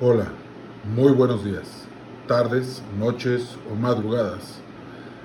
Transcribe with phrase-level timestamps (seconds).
[0.00, 0.28] Hola,
[0.94, 1.88] muy buenos días,
[2.28, 4.60] tardes, noches o madrugadas.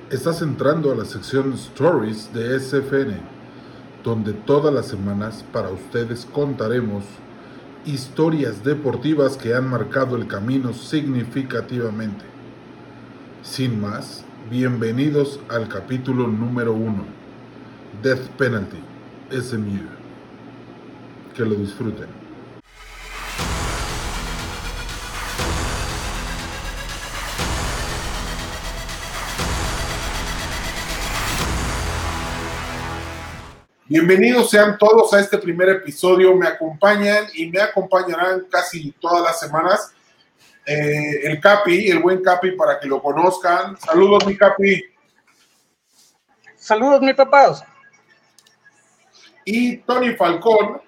[0.09, 3.19] Estás entrando a la sección Stories de SFN,
[4.03, 7.03] donde todas las semanas para ustedes contaremos
[7.85, 12.25] historias deportivas que han marcado el camino significativamente.
[13.43, 16.95] Sin más, bienvenidos al capítulo número 1,
[18.01, 18.79] Death Penalty,
[19.29, 19.83] SMU.
[21.35, 22.22] Que lo disfruten.
[33.85, 36.33] Bienvenidos sean todos a este primer episodio.
[36.37, 39.93] Me acompañan y me acompañarán casi todas las semanas
[40.65, 43.77] eh, el Capi, el buen Capi, para que lo conozcan.
[43.77, 44.85] Saludos, mi Capi.
[46.55, 47.61] Saludos, mi papás.
[49.43, 50.81] Y Tony Falcón.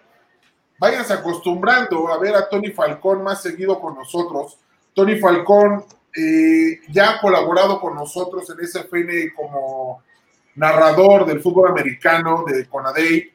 [0.80, 4.58] Váyanse acostumbrando a ver a Tony Falcón más seguido con nosotros.
[4.94, 5.84] Tony Falcón
[6.16, 10.02] eh, ya ha colaborado con nosotros en SFN como
[10.56, 13.32] narrador del fútbol americano de Conadey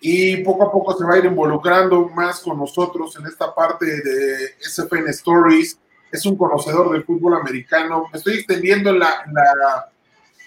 [0.00, 3.86] y poco a poco se va a ir involucrando más con nosotros en esta parte
[3.86, 5.78] de SFN Stories.
[6.12, 8.08] Es un conocedor del fútbol americano.
[8.12, 9.24] Me estoy extendiendo en la,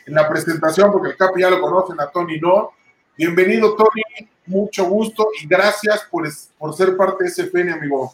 [0.06, 2.72] la, presentación porque el Capi ya lo conocen, a Tony no.
[3.18, 4.04] Bienvenido, Tony.
[4.46, 8.14] Mucho gusto y gracias por, por ser parte de SFN, amigo.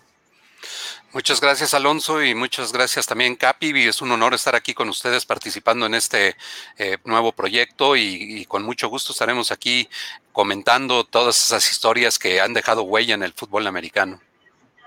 [1.14, 3.88] Muchas gracias, Alonso, y muchas gracias también, Capi.
[3.88, 6.36] Es un honor estar aquí con ustedes participando en este
[6.80, 9.88] eh, nuevo proyecto y, con mucho gusto estaremos aquí
[10.32, 14.20] comentando todas esas historias que han dejado huella en el fútbol americano.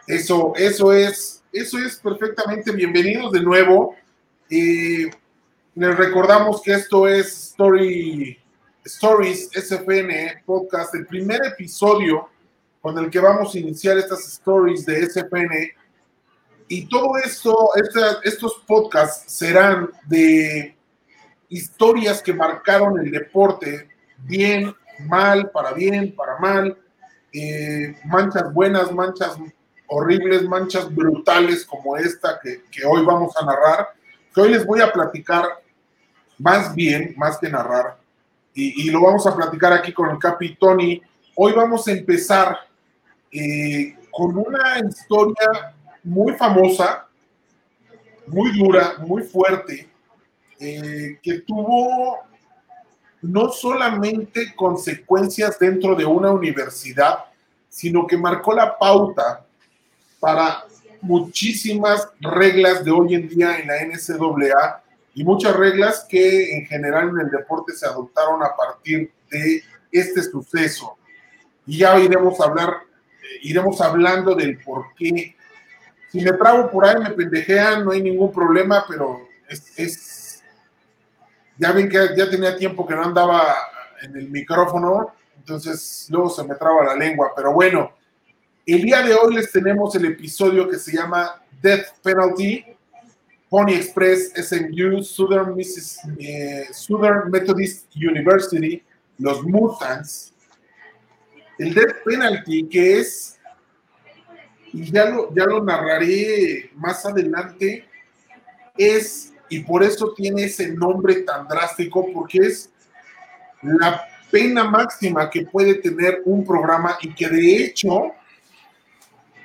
[0.09, 2.73] Eso, eso es, eso es perfectamente.
[2.73, 3.95] Bienvenidos de nuevo.
[4.49, 5.13] les
[5.77, 8.37] recordamos que esto es Story,
[8.85, 12.29] Stories SFN Podcast, el primer episodio
[12.81, 15.86] con el que vamos a iniciar estas stories de SFN
[16.69, 17.71] y todo esto,
[18.25, 20.77] estos podcasts serán de
[21.49, 24.75] historias que marcaron el deporte, bien,
[25.07, 26.77] mal, para bien, para mal,
[27.33, 29.37] eh, manchas buenas, manchas
[29.87, 33.89] horribles, manchas brutales como esta que, hoy vamos a narrar,
[34.35, 35.45] que hoy les voy a platicar
[36.39, 37.97] más bien, más que narrar,
[38.55, 41.03] y, lo vamos a platicar aquí con el Capi Tony.
[41.35, 42.57] Hoy vamos a empezar
[43.31, 45.76] eh, con una historia
[46.07, 47.09] muy famosa,
[48.29, 49.89] muy dura, muy fuerte,
[50.61, 52.19] eh, que tuvo
[53.23, 57.25] no solamente consecuencias dentro de una universidad,
[57.69, 59.45] sino que marcó la pauta
[60.21, 60.65] para
[61.01, 67.09] muchísimas reglas de hoy en día en la NCAA y muchas reglas que en general
[67.09, 70.97] en el deporte se adoptaron a partir de este suceso.
[71.67, 72.77] Y ya iremos hablar,
[73.43, 75.35] iremos hablando del por qué
[76.19, 79.29] si me trago por ahí, me pendejean, no hay ningún problema, pero
[79.77, 80.43] es,
[81.59, 83.55] ya ven que ya tenía tiempo que no andaba
[84.01, 87.93] en el micrófono, entonces luego se me traba la lengua, pero bueno,
[88.65, 92.65] el día de hoy les tenemos el episodio que se llama Death Penalty,
[93.51, 95.55] Pony Express, SMU, Southern,
[96.19, 98.83] eh, Southern Methodist University,
[99.19, 100.33] los Mutants,
[101.59, 103.36] el Death Penalty, que es
[104.85, 107.87] ya lo, ya lo narraré más adelante,
[108.77, 112.71] es, y por eso tiene ese nombre tan drástico, porque es
[113.63, 118.13] la pena máxima que puede tener un programa y que de hecho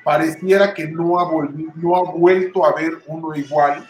[0.04, 1.32] pareciera que no ha,
[1.76, 3.88] no ha vuelto a ver uno igual,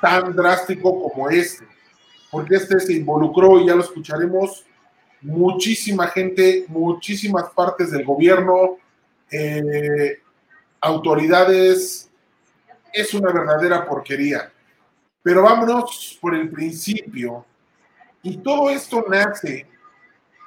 [0.00, 1.64] tan drástico como este,
[2.30, 4.64] porque este se involucró, y ya lo escucharemos,
[5.20, 8.76] muchísima gente, muchísimas partes del gobierno,
[9.30, 10.20] eh,
[10.80, 12.08] autoridades,
[12.92, 14.52] es una verdadera porquería.
[15.22, 17.44] Pero vámonos por el principio.
[18.22, 19.66] Y todo esto nace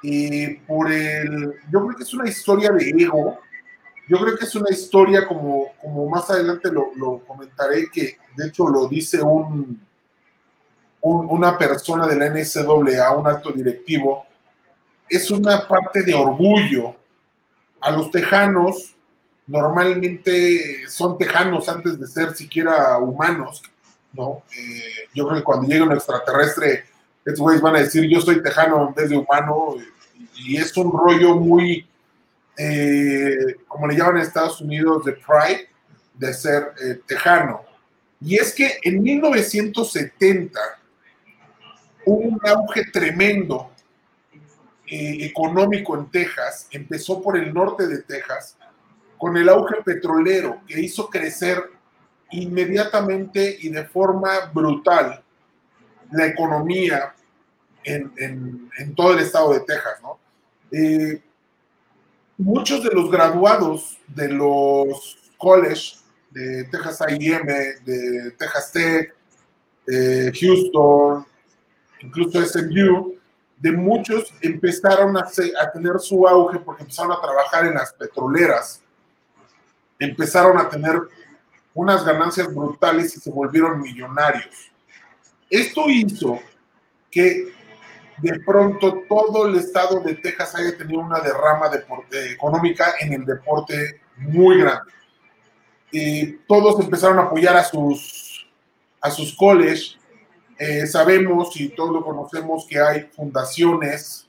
[0.02, 3.38] eh, por el, yo creo que es una historia de ego,
[4.08, 8.66] yo creo que es una historia como, como más adelante lo, comentaré, que de hecho
[8.66, 9.80] lo dice un,
[11.00, 14.26] una persona de la NCAA, un alto directivo,
[15.08, 16.96] es una parte de orgullo.
[17.80, 18.91] A los tejanos
[19.52, 23.62] normalmente son tejanos antes de ser siquiera humanos,
[24.14, 24.42] ¿no?
[24.56, 26.86] Eh, yo creo que cuando llegue un extraterrestre,
[27.22, 29.74] estos güeyes van a decir, yo soy tejano en de humano,
[30.36, 31.86] y, es un rollo muy,
[32.56, 35.68] eh, como le llaman en Estados Unidos, de pride,
[36.14, 37.60] de ser eh, tejano.
[38.22, 40.58] Y es que en 1970
[42.06, 43.68] hubo un auge tremendo
[44.94, 48.56] económico en Texas, empezó por el norte de Texas,
[49.22, 51.62] con el auge petrolero que hizo crecer
[52.32, 55.22] inmediatamente y de forma brutal
[56.10, 57.14] la economía
[57.84, 60.00] en, todo el estado de Texas.
[60.72, 61.22] Eh,
[62.36, 65.98] muchos de los graduados de los college
[66.32, 67.44] de Texas A&M,
[67.84, 69.14] de Texas Tech,
[69.86, 71.24] de Houston,
[72.00, 73.14] incluso SMU,
[73.56, 75.30] de muchos empezaron a,
[75.72, 78.81] tener su auge porque empezaron a trabajar en las petroleras,
[80.04, 81.00] empezaron a tener
[81.74, 84.70] unas ganancias brutales y se volvieron millonarios.
[85.48, 86.40] Esto hizo
[87.10, 87.52] que
[88.18, 91.70] de pronto todo el estado de Texas haya tenido una derrama
[92.30, 94.92] económica en el deporte muy grande.
[95.90, 98.46] Y todos empezaron a apoyar a sus,
[99.00, 99.96] a sus college.
[100.58, 104.28] Eh, sabemos y todos lo conocemos que hay fundaciones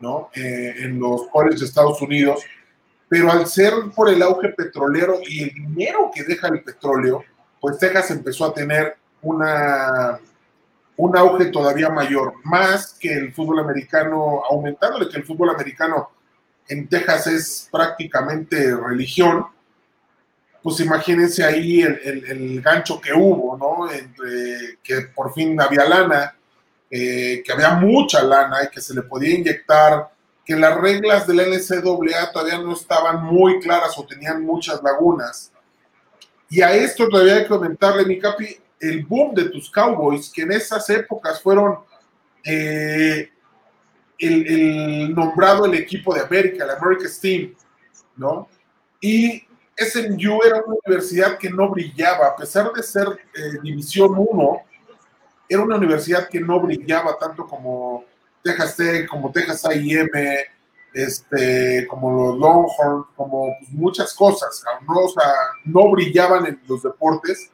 [0.00, 0.30] ¿no?
[0.34, 2.42] Eh, en los colleges de Estados Unidos,
[3.08, 7.24] pero al ser por el auge petrolero y el dinero que deja el petróleo,
[7.60, 10.20] pues Texas empezó a tener una
[10.98, 16.10] un auge todavía mayor, más que el fútbol americano, aumentándole que el fútbol americano
[16.66, 19.46] en Texas es prácticamente religión,
[20.60, 23.90] pues imagínense ahí el, gancho que hubo, ¿no?
[23.90, 26.34] Entre que por fin había lana,
[26.90, 30.10] eh, que había mucha lana y que se le podía inyectar,
[30.48, 35.52] que las reglas de la NCAA todavía no estaban muy claras o tenían muchas lagunas.
[36.48, 40.40] Y a esto todavía hay que comentarle, mi capi, el boom de tus Cowboys, que
[40.40, 41.80] en esas épocas fueron
[42.42, 43.30] eh,
[44.18, 47.54] el, nombrado el equipo de América, el America's Team,
[48.16, 48.48] ¿no?
[49.02, 49.44] Y
[49.76, 54.62] SMU era una universidad que no brillaba, a pesar de ser eh, División 1,
[55.46, 58.06] era una universidad que no brillaba tanto como
[58.50, 60.38] Texas Tech, como Texas A&M,
[60.94, 64.94] este, como los Longhorns, como pues, muchas cosas, ¿no?
[64.94, 65.32] O sea,
[65.64, 67.50] no brillaban en los deportes,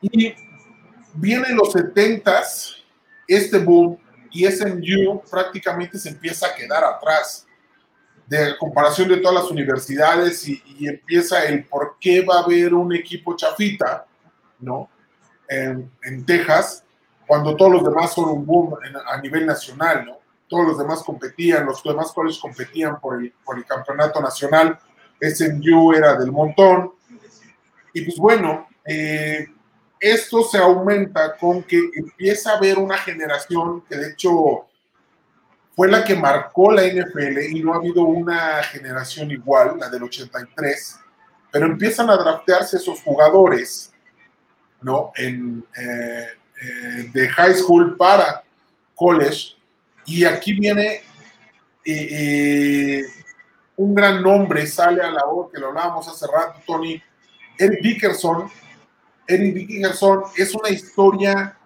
[0.00, 0.34] y
[1.14, 2.76] vienen los 70s,
[3.28, 3.98] este boom,
[4.32, 7.46] y SMU prácticamente se empieza a quedar atrás
[8.26, 12.94] de comparación de todas las universidades y, empieza el por qué va a haber un
[12.94, 14.06] equipo chafita,
[14.60, 14.88] ¿no?
[15.48, 15.90] En,
[16.24, 16.84] Texas,
[17.30, 18.74] cuando todos los demás son un boom
[19.06, 20.18] a nivel nacional, ¿no?
[20.48, 24.76] Todos los demás competían, los demás colleges competían por el, por el campeonato nacional,
[25.20, 26.90] SMU era del montón,
[27.94, 29.46] y pues bueno, eh,
[30.00, 34.66] esto se aumenta con que empieza a haber una generación que de hecho
[35.76, 40.02] fue la que marcó la NFL y no ha habido una generación igual, la del
[40.02, 40.98] 83,
[41.52, 43.92] pero empiezan a draftearse esos jugadores,
[44.82, 45.12] ¿no?
[45.14, 48.42] En, eh, eh, de high school para
[48.94, 49.56] college.
[50.06, 51.02] Y aquí viene
[51.84, 53.02] eh,
[53.76, 57.02] un gran nombre, sale a la voz, que lo hablábamos hace rato, Tony,
[57.58, 58.50] Eric Dickerson,
[59.26, 61.56] Eric Dickinson es una historia,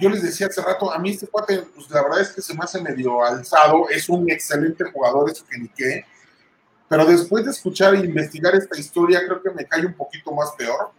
[0.00, 2.54] yo les decía hace rato, a mí este cuate, pues la verdad es que se
[2.54, 6.04] me hace medio alzado, es un excelente jugador, eso que ni qué,
[6.88, 10.50] pero después de escuchar e investigar esta historia, creo que me cae un poquito más
[10.58, 10.90] peor,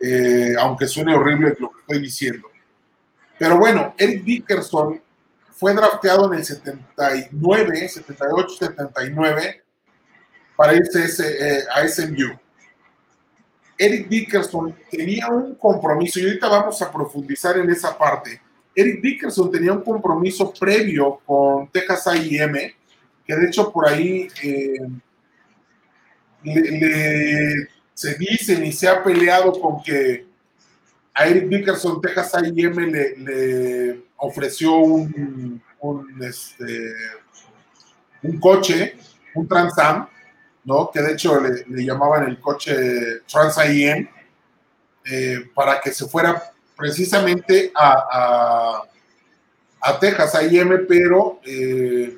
[0.00, 2.48] eh, aunque suene horrible lo que estoy diciendo.
[3.38, 5.00] Pero bueno, Eric Dickerson
[5.52, 9.62] fue drafteado en el 79, 78, 79
[10.56, 12.38] para irse eh, a SMU.
[13.78, 18.40] Eric Dickerson tenía un compromiso, y ahorita vamos a profundizar en esa parte.
[18.74, 22.74] Eric Dickerson tenía un compromiso previo con Texas A&M,
[23.24, 24.78] que de hecho por ahí eh,
[27.94, 30.27] se dice y se ha peleado con que
[31.18, 36.92] a Eric Dickerson Texas A&M le, ofreció un, un, este,
[38.22, 38.96] un coche,
[39.34, 40.08] un Transam,
[40.92, 44.08] que de hecho le, llamaban el coche Trans IM,
[45.06, 48.84] eh, para que se fuera precisamente a,
[49.80, 52.16] a, Texas IM, pero eh,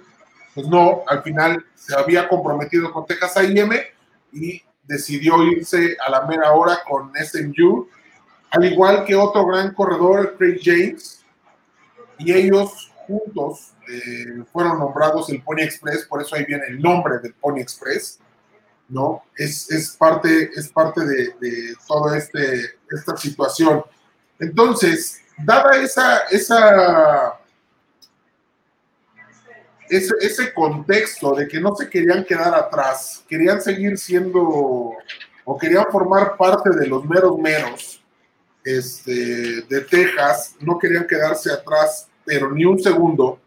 [0.54, 3.72] pues no, al final se había comprometido con Texas IM
[4.32, 7.88] y decidió irse a la mera hora con SMU,
[8.50, 11.24] al igual que otro gran corredor, Craig James,
[12.18, 17.18] y ellos juntos eh, fueron nombrados el Pony Express, por eso ahí viene el nombre
[17.18, 18.18] del Pony Express.
[18.88, 19.22] ¿no?
[19.36, 23.84] Es, parte, es parte de, toda este, esta situación.
[24.38, 26.18] Entonces, dada esa,
[29.88, 34.96] ese, contexto de que no se querían quedar atrás, querían seguir siendo
[35.44, 37.99] o querían formar parte de los meros meros
[38.64, 43.40] este, de Texas, no querían quedarse atrás, pero ni un segundo,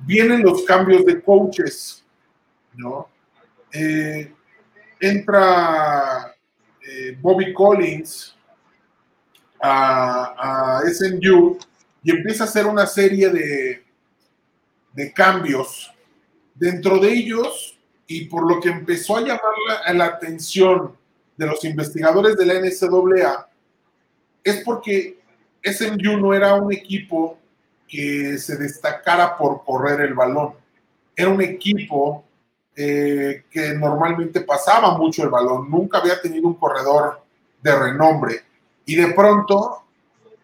[0.00, 2.04] vienen los cambios de coaches,
[2.74, 3.08] ¿no?
[3.72, 4.32] Eh,
[4.98, 6.34] entra
[6.80, 8.36] eh, Bobby Collins
[9.60, 11.58] a, a, SMU
[12.02, 13.84] y empieza a hacer una serie de,
[14.92, 15.92] de cambios.
[16.54, 19.54] Dentro de ellos, y por lo que empezó a llamar
[19.86, 20.96] la, la atención
[21.36, 23.49] de los investigadores de la NCAA,
[24.42, 25.20] es porque
[25.62, 27.38] SMU no era un equipo
[27.86, 30.54] que se destacara por correr el balón.
[31.16, 32.24] Era un equipo
[32.76, 37.20] eh, que normalmente pasaba mucho el balón, nunca había tenido un corredor
[37.60, 38.44] de renombre
[38.86, 39.82] y de pronto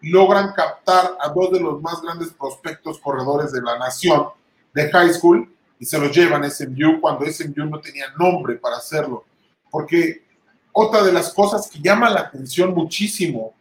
[0.01, 4.27] logran captar a dos de los más grandes prospectos corredores de la nación
[4.73, 8.77] de high school y se los llevan a SMU cuando SMU no tenía nombre para
[8.77, 9.25] hacerlo.
[9.71, 10.23] Porque
[10.71, 13.55] otra de las cosas que llama la atención muchísimo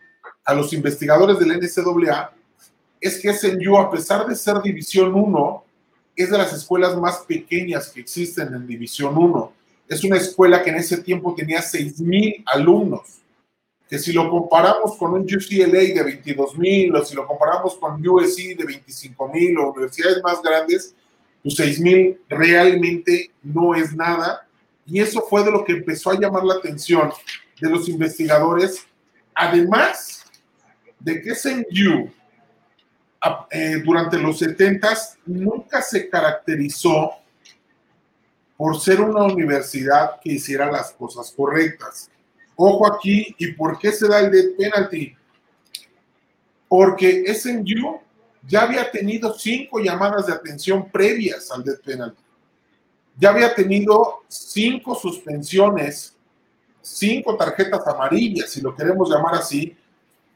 [0.47, 2.33] a los investigadores del NCAA
[3.01, 5.65] es que SMU, a pesar de ser División 1,
[6.15, 9.53] es de las escuelas más pequeñas que existen en División 1.
[9.89, 13.19] Es una escuela que en ese tiempo tenía 6.000 alumnos,
[13.89, 18.57] que si lo comparamos con un UCLA de 22.000 o si lo comparamos con USC
[18.57, 20.95] de 25.000 o universidades más grandes,
[21.43, 24.47] pues 6.000 realmente no es nada.
[24.87, 27.13] Y eso fue de lo que empezó a llamar la atención
[27.61, 28.87] de los investigadores,
[29.35, 30.16] además
[31.07, 32.11] de que SMU
[33.53, 34.89] eh, durante los 70
[35.27, 37.13] nunca se caracterizó
[38.57, 42.11] por ser una universidad que hiciera las cosas correctas.
[42.57, 45.15] Ojo aquí, ¿y por qué se da el death penalty?
[46.69, 48.01] Porque SMU
[48.45, 52.23] ya había tenido cinco llamadas de atención previas al death penalty.
[53.17, 56.17] Ya había tenido cinco suspensiones,
[56.83, 59.77] cinco tarjetas amarillas, si lo queremos llamar así,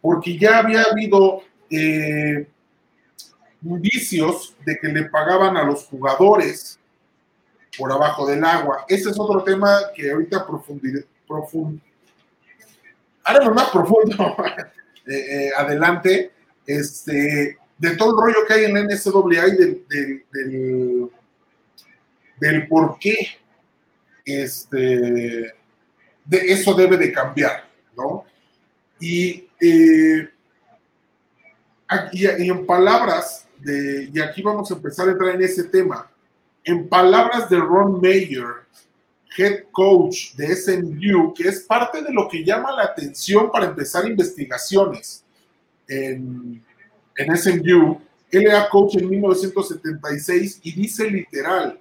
[0.01, 2.47] porque ya había habido eh,
[3.63, 6.79] indicios de que le pagaban a los jugadores
[7.77, 8.85] por abajo del agua.
[8.89, 11.81] Ese es otro tema que ahorita profundidad, profund,
[13.25, 14.37] haremos más profundo
[15.07, 16.33] eh, eh, adelante,
[16.67, 21.11] este, de todo el rollo que hay en la NCAA y del, del, del,
[22.41, 23.17] del por qué
[24.25, 25.55] este,
[26.25, 28.25] de eso debe de cambiar, ¿no?
[29.01, 30.29] Y, eh,
[31.89, 36.11] aquí, y en palabras y aquí vamos a empezar a entrar en ese tema.
[36.65, 38.67] En palabras de Ron Mayer,
[39.37, 44.07] head coach de SMU, que es parte de lo que llama la atención para empezar
[44.07, 45.25] investigaciones
[45.89, 46.63] en,
[47.17, 48.01] en SMU,
[48.31, 51.79] él era coach en 1976 y dice literal,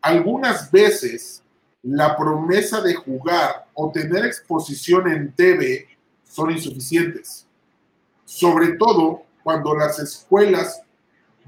[0.00, 1.42] algunas veces
[1.82, 5.86] la promesa de jugar o tener exposición en TV
[6.32, 7.46] son insuficientes,
[8.24, 10.82] sobre todo cuando las escuelas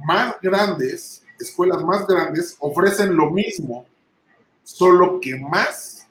[0.05, 3.87] más grandes, escuelas más grandes, ofrecen lo mismo,
[4.63, 6.07] solo que más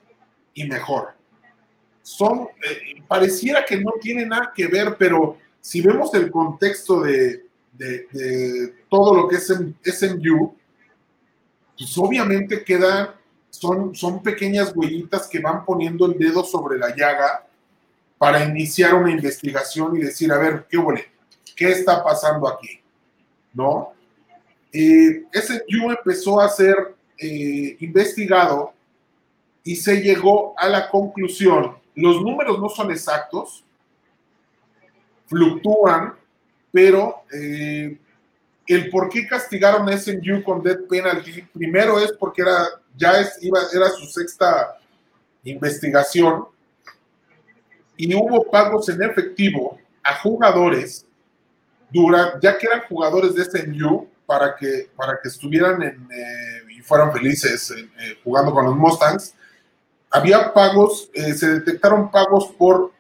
[0.56, 1.14] y mejor.
[2.02, 7.46] Son, eh, pareciera que no tiene nada que ver, pero si vemos el contexto de,
[7.74, 9.54] de, todo lo que es
[10.00, 10.56] SMU,
[11.78, 13.10] pues obviamente quedan,
[13.52, 17.46] son, son pequeñas huellitas que van poniendo el dedo sobre la llaga
[18.24, 21.12] para iniciar una investigación y decir, a ver, ¿qué huele?
[21.54, 22.80] ¿Qué está pasando aquí?
[23.54, 23.92] ¿no?
[24.72, 28.72] Eh, ese SMU empezó a ser eh, investigado
[29.62, 33.66] y se llegó a la conclusión, los números no son exactos,
[35.28, 36.14] fluctúan,
[36.72, 38.00] pero eh,
[38.68, 43.38] el por qué castigaron a SMU con death penalty, primero es porque era, ya es,
[43.42, 44.80] iba, era su sexta
[45.44, 46.53] investigación
[48.06, 51.06] y hubo pagos en efectivo a jugadores
[52.42, 57.12] ya que eran jugadores de SMU, para que, para que estuvieran en, eh, y fueran
[57.12, 59.36] felices eh, jugando con los Mustangs,
[60.10, 62.92] había pagos, eh, se detectaron pagos por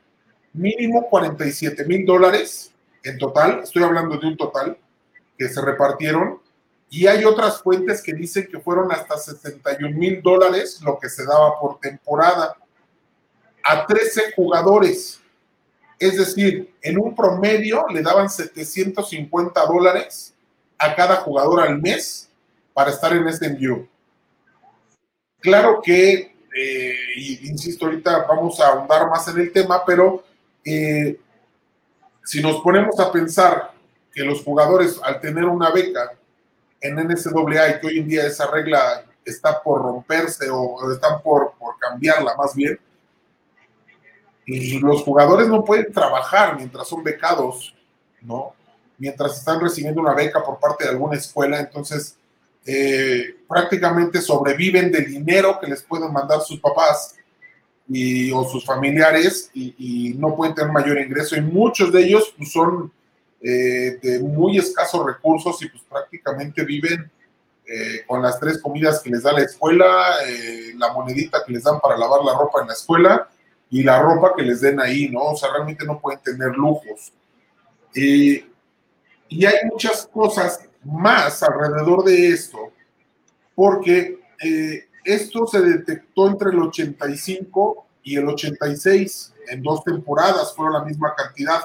[0.51, 2.71] mínimo 47 mil dólares
[3.03, 4.77] en total, estoy hablando de un total,
[5.37, 6.39] que se repartieron,
[6.89, 11.25] y hay otras fuentes que dicen que fueron hasta 61 mil dólares lo que se
[11.25, 12.55] daba por temporada
[13.63, 15.19] a 13 jugadores.
[15.97, 20.33] Es decir, en un promedio le daban 750 dólares
[20.77, 22.29] a cada jugador al mes
[22.73, 23.87] para estar en este envío.
[25.39, 26.95] Claro que, eh,
[27.43, 30.23] insisto, ahorita vamos a ahondar más en el tema, pero
[30.65, 31.19] eh,
[32.23, 33.71] si nos ponemos a pensar
[34.13, 36.13] que los jugadores al tener una beca
[36.81, 42.35] en NCAA que hoy en día esa regla está por romperse o, están por cambiarla
[42.35, 42.77] más bien,
[44.45, 47.73] y los jugadores no pueden trabajar mientras son becados,
[48.21, 48.53] ¿no?
[48.97, 52.17] Mientras están recibiendo una beca por parte de alguna escuela, entonces
[52.65, 57.15] eh, prácticamente sobreviven del dinero que les pueden mandar sus papás
[57.87, 62.51] y, o sus familiares y, no pueden tener mayor ingreso y muchos de ellos pues,
[62.51, 62.91] son
[63.41, 67.11] eh, de muy escasos recursos y pues prácticamente viven
[67.65, 71.63] eh, con las tres comidas que les da la escuela, eh, la monedita que les
[71.63, 73.29] dan para lavar la ropa en la escuela
[73.73, 75.31] y la ropa que les den ahí, ¿no?
[75.31, 77.11] O sea, realmente no pueden tener lujos.
[77.95, 82.71] y hay muchas cosas más alrededor de esto,
[83.55, 84.19] porque
[85.03, 91.15] esto se detectó entre el 85 y el 86, en dos temporadas, fueron la misma
[91.15, 91.61] cantidad.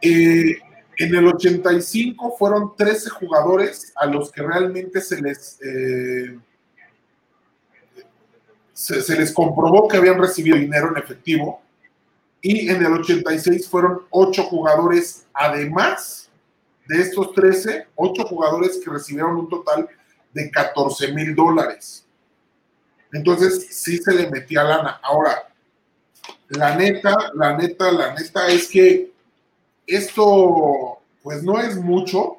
[0.00, 0.56] Eh,
[0.98, 6.38] en el 85 fueron 13 jugadores a los que realmente se les, eh,
[8.80, 11.60] se, les comprobó que habían recibido dinero en efectivo.
[12.40, 16.30] Y en el 86 fueron 8 jugadores, además
[16.88, 19.86] de estos 13, 8 jugadores que recibieron un total
[20.32, 22.06] de 14 mil dólares.
[23.12, 24.98] Entonces sí se le metía lana.
[25.02, 25.46] Ahora,
[26.48, 29.12] la neta, la neta, la neta es que
[29.86, 32.38] esto pues no es mucho,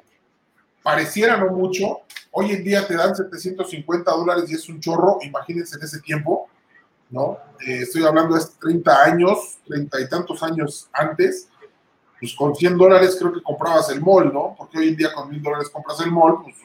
[0.82, 2.00] pareciera no mucho.
[2.34, 6.48] Hoy en día te dan 750 dólares y es un chorro, imagínense en ese tiempo,
[7.10, 7.36] ¿no?
[7.60, 11.48] Eh, estoy hablando de 30 años, 30 y tantos años antes,
[12.18, 14.54] pues con 100 dólares creo que comprabas el mall, ¿no?
[14.56, 16.56] Porque hoy en día con 1000 dólares compras el mall, pues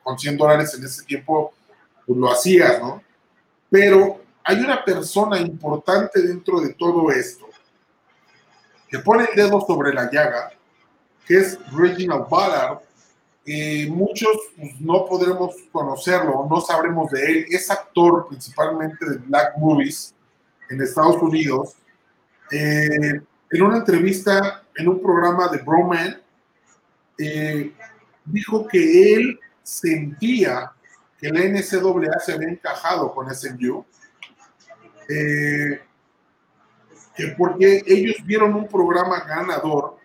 [0.00, 1.52] con 100 dólares en ese tiempo
[2.06, 3.02] pues lo hacías, ¿no?
[3.68, 7.46] Pero hay una persona importante dentro de todo esto
[8.88, 10.52] que pone el dedo sobre la llaga,
[11.26, 12.78] que es Reginald Ballard.
[13.90, 17.46] Muchos pues, no podremos conocerlo, no sabremos de él.
[17.50, 20.14] Es actor principalmente de Black Movies
[20.68, 21.74] en Estados Unidos.
[22.50, 26.20] Eh, en una entrevista en un programa de Broman,
[27.18, 27.72] eh,
[28.24, 30.72] dijo que él sentía
[31.18, 33.84] que la NCAA se había encajado con SMU,
[35.08, 35.82] eh,
[37.14, 39.98] que porque ellos vieron un programa ganador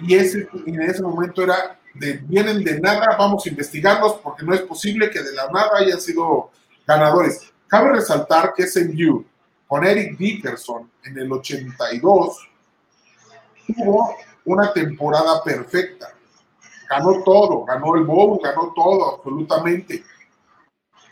[0.00, 4.54] y ese, en ese momento era de vienen de nada, vamos a investigarlos porque no
[4.54, 6.50] es posible que de la nada hayan sido
[6.86, 7.52] ganadores.
[7.66, 9.24] Cabe resaltar que SMU
[9.66, 12.48] con Eric Dickerson en el 82
[13.66, 16.16] tuvo una temporada perfecta
[16.88, 20.04] ganó todo, ganó el bowl, ganó todo, absolutamente.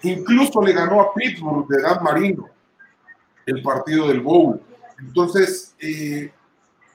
[0.02, 2.48] Incluso le ganó a Pittsburgh de Dan Marino
[3.46, 4.60] el partido del bowl.
[4.98, 6.32] Entonces, eh,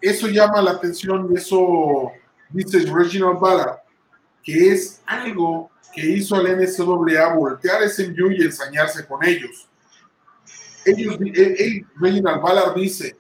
[0.02, 2.12] eso llama la atención y eso
[2.50, 3.80] dice Reginald Ballard,
[4.44, 9.68] que es algo que hizo al NCAA voltear ese SMU y ensañarse con ellos.
[10.86, 13.18] Ellos, él, Reginald Ballard dice,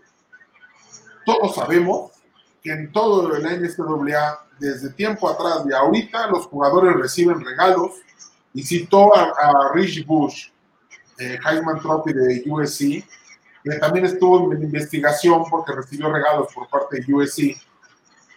[1.25, 2.11] todos sabemos
[2.63, 7.91] que en todo el NCAA desde tiempo atrás y ahorita los jugadores reciben regalos
[8.53, 10.49] y citó a, a Rich Bush,
[11.19, 13.05] eh, Heisman Trophy de USC,
[13.63, 17.57] que también estuvo en investigación porque recibió regalos por parte de USC.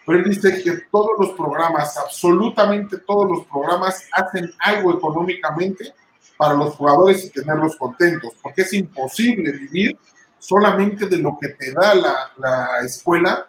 [0.05, 5.93] Pero él dice que todos los programas, absolutamente todos los programas, hacen algo económicamente
[6.37, 9.97] para los jugadores y tenerlos contentos, porque es imposible vivir
[10.39, 13.47] solamente de lo que te da la, la escuela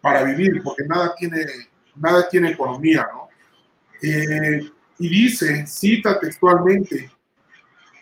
[0.00, 1.44] para vivir, porque nada tiene
[1.96, 3.28] nada tiene economía, ¿no?
[4.02, 7.10] Eh, y dice, cita textualmente,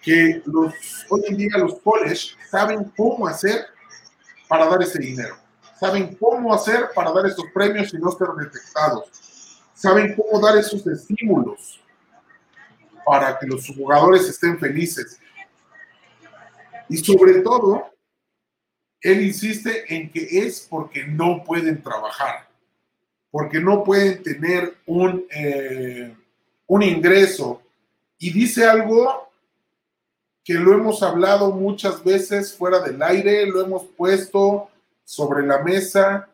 [0.02, 0.72] que los,
[1.08, 3.66] hoy en día los college saben cómo hacer
[4.46, 5.36] para dar ese dinero,
[5.78, 10.86] saben cómo hacer para dar esos premios y no ser detectados, saben cómo dar esos
[10.86, 11.80] estímulos
[13.04, 15.18] para que los jugadores estén felices.
[16.88, 17.90] Y sobre todo,
[19.00, 22.48] él insiste en que es porque no pueden trabajar
[23.30, 26.14] porque no pueden tener un, eh,
[26.66, 27.62] un ingreso.
[28.18, 29.28] Y dice algo
[30.42, 34.70] que lo hemos hablado muchas veces fuera del aire, lo hemos puesto
[35.08, 36.28] sobre la mesa.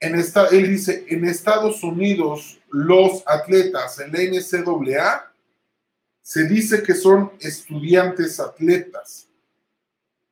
[0.00, 5.30] En esta, él dice, en Estados Unidos los atletas en la NCAA
[6.22, 9.28] se dice que son estudiantes atletas,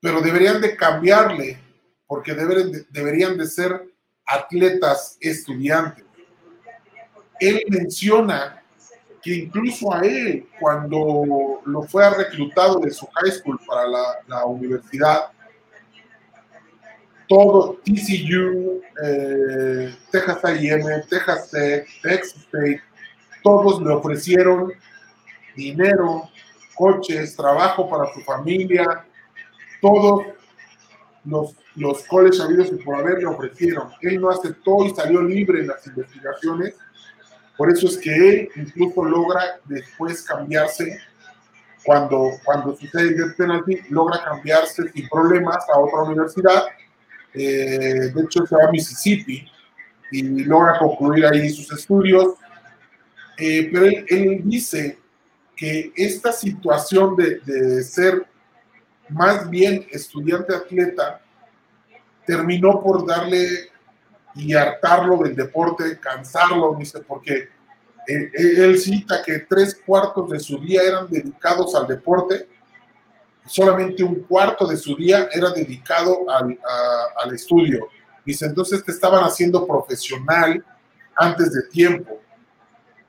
[0.00, 1.58] pero deberían de cambiarle
[2.06, 3.86] porque deberían de ser
[4.24, 6.06] atletas estudiantes.
[7.38, 8.62] Él menciona
[9.20, 13.86] que incluso a él, cuando lo fue reclutado de su high school para
[14.26, 15.32] la, universidad,
[17.28, 22.82] todo TCU, eh, Texas A&M, Texas Tech, Texas State,
[23.42, 24.72] todos le ofrecieron
[25.54, 26.28] dinero,
[26.74, 29.04] coches, trabajo para su familia,
[29.80, 30.26] todos
[31.24, 33.90] los los coles habidos y por haber le ofrecieron.
[34.00, 36.74] Él no aceptó y salió libre en las investigaciones.
[37.56, 40.98] Por eso es que él incluso logra después cambiarse
[41.84, 46.64] cuando, cuando sucede el penalty, logra cambiarse sin problemas a otra universidad.
[47.36, 49.46] Eh, de hecho, se a Mississippi
[50.10, 52.34] y logra concluir ahí sus estudios.
[53.38, 54.98] Eh, pero él, dice
[55.54, 58.26] que esta situación de, de ser
[59.08, 61.20] más bien estudiante atleta
[62.26, 63.70] terminó por darle
[64.34, 67.48] y hartarlo del deporte, cansarlo, dice, porque
[68.06, 72.48] él, cita que tres cuartos de su día eran dedicados al deporte,
[73.46, 76.58] solamente un cuarto de su día era dedicado al,
[77.22, 77.88] al estudio.
[78.24, 80.64] Dice, entonces te estaban haciendo profesional
[81.16, 82.20] antes de tiempo.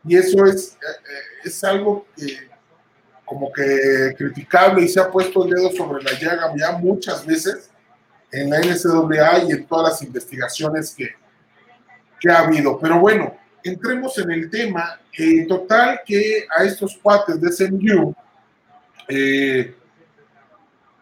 [0.05, 2.47] Y eso es, eh, eh, es algo que
[3.25, 7.69] como que criticable y se ha puesto el dedo sobre la llaga ya muchas veces
[8.31, 11.09] en la NCAA y en todas las investigaciones que,
[12.21, 12.79] que ha habido.
[12.79, 15.01] Pero bueno, entremos en el tema.
[15.11, 18.15] En total que a estos cuates de SMU
[19.09, 19.75] eh,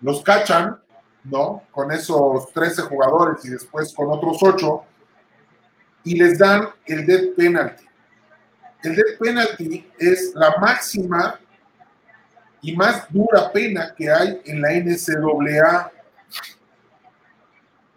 [0.05, 0.79] los cachan,
[1.23, 1.63] ¿no?
[1.71, 4.83] Con esos 13 jugadores y después con otros 8
[6.03, 7.85] y les dan el death penalty.
[8.83, 11.39] El death penalty es la máxima
[12.61, 15.91] y más dura pena que hay en la NCAA.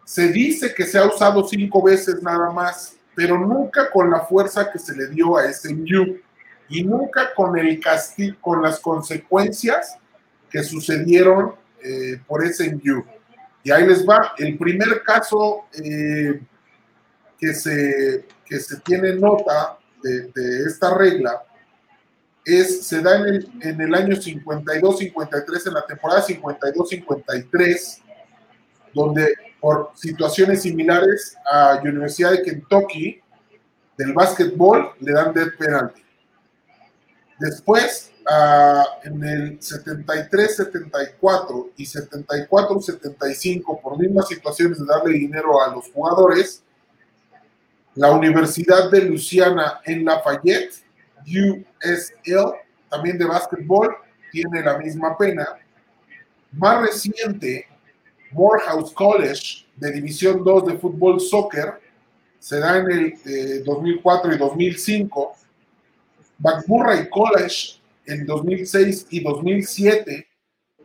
[0.04, 4.70] Se dice que se ha usado cinco veces nada más pero nunca con la fuerza
[4.70, 6.18] que se le dio a SMU
[6.68, 9.98] y nunca con el castigo, con las consecuencias
[10.48, 11.56] que sucedieron
[11.88, 13.03] eh, por SMU.
[13.64, 16.40] Y ahí les va, el primer caso eh,
[17.38, 20.31] que, se, que se tiene nota de,
[20.66, 21.42] esta regla
[22.44, 27.98] es, se da en el, en el año 52-53, en la temporada 52-53,
[28.92, 33.20] donde por situaciones similares a Universidad de Kentucky
[33.96, 36.03] del básquetbol le dan death penalty.
[37.38, 38.12] Después,
[39.04, 46.62] en el 73-74 y 74-75, por mismas situaciones de darle dinero a los jugadores,
[47.94, 50.74] la Universidad de Luisiana en Lafayette,
[51.26, 52.52] USL,
[52.90, 53.96] también de básquetbol,
[54.30, 55.48] tiene la misma pena.
[56.52, 57.66] Más reciente,
[58.32, 61.80] Morehouse College de División 2 de fútbol soccer
[62.38, 65.36] se da en el 2004 eh, y 2005.
[66.38, 67.77] McMurray College
[68.08, 70.26] en 2006 y 2007,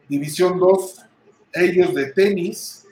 [0.07, 1.05] División 2,
[1.53, 2.85] ellos de tenis.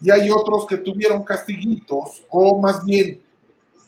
[0.00, 3.20] Y hay otros que tuvieron castiguitos, o más bien,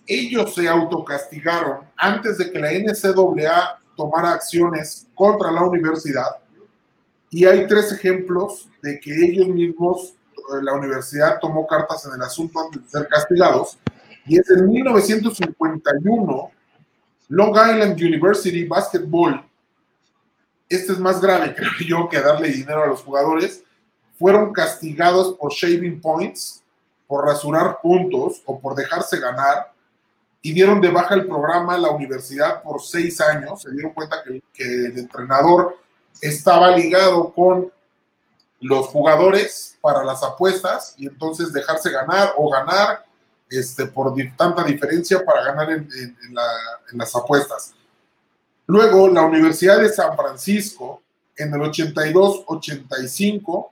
[0.07, 6.39] ellos se autocastigaron antes de que la NCAA tomara acciones contra la universidad
[7.31, 12.23] y hay tres ejemplos de que ellos mismos, eh, la universidad tomó cartas en el
[12.23, 13.79] asunto antes de ser castigados.
[14.27, 16.51] Y es en 1951,
[17.29, 19.45] Long Island University Basketball,
[20.69, 23.63] este es más grave, creo yo, que darle dinero a los jugadores,
[24.19, 26.63] fueron castigados por shaving points,
[27.07, 29.73] por rasurar puntos o por dejarse ganar,
[30.43, 33.63] y dieron de baja el programa a la universidad por seis años.
[33.63, 35.77] Se dieron cuenta que, que el entrenador
[36.21, 37.73] estaba ligado con
[38.61, 43.05] los jugadores para las apuestas y entonces dejarse ganar o ganar
[43.51, 45.87] este, por tanta diferencia para ganar en,
[46.93, 47.75] las apuestas.
[48.69, 51.03] Luego, la Universidad de San Francisco
[51.35, 53.71] en el 82-85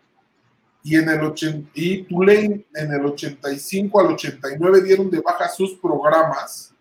[0.83, 1.35] y en el
[1.75, 6.73] y Tulane en el 85 al 89 dieron de baja sus programas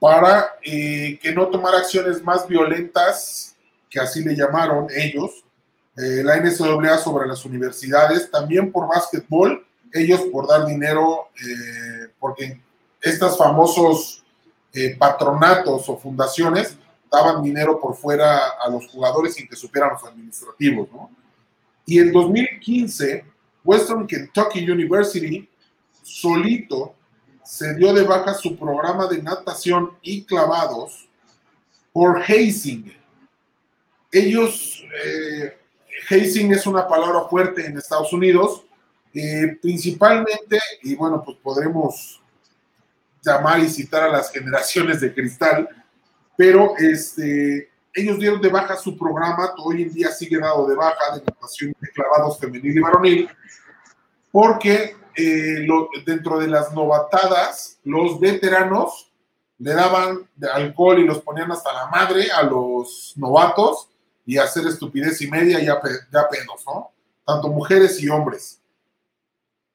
[0.00, 3.54] para eh, que no tomara acciones más violentas
[3.88, 5.44] que así le llamaron ellos,
[5.96, 12.60] eh, la NCAA sobre las universidades, también por básquetbol, ellos por dar dinero, eh, porque
[13.00, 14.25] estos famosos
[14.76, 16.76] eh, patronatos o fundaciones
[17.10, 21.10] daban dinero por fuera a los jugadores sin que supieran los administrativos, ¿no?
[21.86, 23.24] Y en 2015,
[23.64, 25.48] Western Kentucky University
[26.02, 26.94] solito
[27.44, 31.08] se dio de baja su programa de natación y clavados
[31.92, 32.92] por hazing
[34.12, 35.58] ellos, eh,
[36.10, 38.64] hazing es una palabra fuerte en Estados Unidos,
[39.14, 42.20] eh, principalmente, y bueno, pues podremos
[43.26, 45.68] llamar y citar a las generaciones de cristal,
[46.36, 51.14] pero este, ellos dieron de baja su programa, hoy en día sigue dado de baja
[51.14, 53.28] de natación de clavados femenil y varonil,
[54.30, 55.66] porque eh,
[56.04, 59.10] dentro de las novatadas, los veteranos
[59.58, 63.88] le daban alcohol y los ponían hasta la madre a los novatos
[64.26, 65.80] y hacer estupidez y media ya,
[66.12, 66.90] ya pedos, ¿no?
[67.24, 68.60] Tanto mujeres y hombres.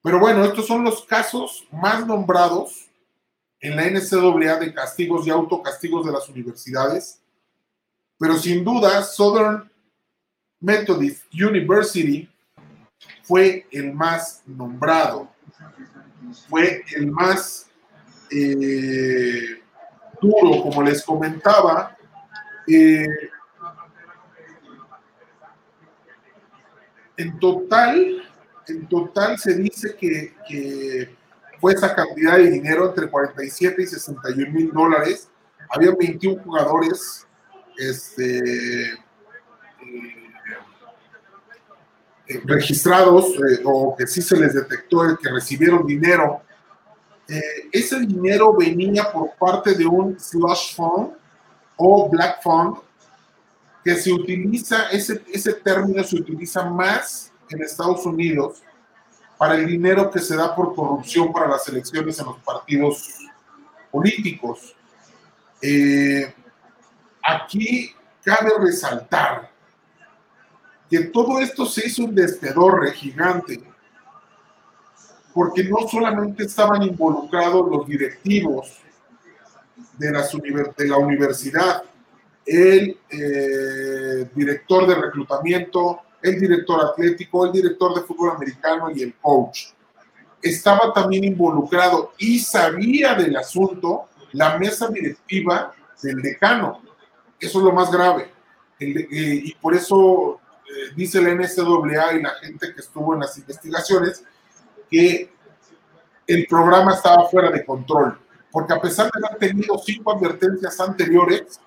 [0.03, 2.90] Pero bueno, estos son los casos más nombrados
[3.61, 7.21] en la NCAA de castigos y autocastigos de las universidades.
[8.17, 9.71] Pero sin duda, Southern
[10.59, 12.29] Methodist University
[13.23, 15.29] fue el más nombrado,
[16.49, 17.67] fue el más
[18.31, 19.61] eh,
[20.21, 21.97] duro, como les comentaba.
[22.67, 23.07] Eh,
[27.17, 28.23] en total,
[28.67, 31.15] en total se dice que,
[31.61, 35.29] fue esa cantidad de dinero entre 47 y 61 mil dólares.
[35.69, 37.27] Había 21 jugadores
[37.77, 38.99] este, eh,
[42.27, 46.41] eh, registrados eh, o que sí se les detectó el que recibieron dinero.
[47.71, 51.11] ese dinero venía por parte de un slush fund
[51.77, 52.75] o black fund
[53.85, 58.61] que se utiliza, ese, ese término se utiliza más en Estados Unidos
[59.41, 63.09] para el dinero que se da por corrupción para las elecciones en los partidos
[63.89, 64.75] políticos.
[65.59, 66.31] Eh,
[67.23, 67.91] aquí
[68.23, 69.49] cabe resaltar
[70.87, 73.63] que todo esto se hizo un despedorre gigante,
[75.33, 78.77] porque no solamente estaban involucrados los directivos
[79.97, 80.11] de,
[80.77, 81.81] de la universidad,
[82.45, 89.15] el eh, director de reclutamiento, el director atlético, el director de fútbol americano y el
[89.15, 89.67] coach.
[90.41, 96.81] Estaba también involucrado y sabía del asunto la mesa directiva del decano.
[97.39, 98.31] Eso es lo más grave.
[98.79, 103.37] Eh, y por eso eh, dice la NCAA y la gente que estuvo en las
[103.37, 104.23] investigaciones
[104.89, 105.31] que
[106.25, 108.19] el programa estaba fuera de control.
[108.51, 111.59] Porque a pesar de haber tenido cinco advertencias anteriores,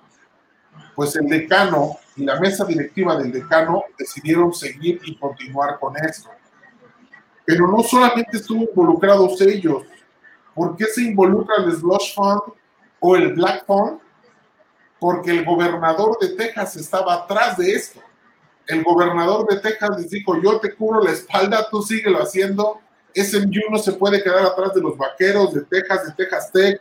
[0.95, 6.31] pues el decano y la mesa directiva del decano decidieron seguir y continuar con esto.
[7.45, 9.85] Pero no solamente estuvo involucrados ellos,
[10.55, 12.41] ¿por qué se involucra el Slush Fund
[13.01, 13.99] o el Black Fund?
[14.99, 18.01] Porque el gobernador de Texas estaba atrás de esto.
[18.67, 22.81] El gobernador de Texas les dijo, yo te cubro la espalda, tú síguelo haciendo.
[23.15, 26.81] SMU no se puede quedar atrás de los vaqueros de Texas, de Texas Tech,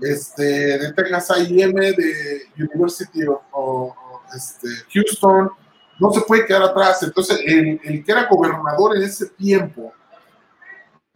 [0.00, 3.20] este, de Texas A&M, de University
[3.52, 3.94] of,
[4.34, 5.50] este, Houston,
[6.00, 7.02] no se puede quedar atrás.
[7.02, 9.92] Entonces, el, que era gobernador en ese tiempo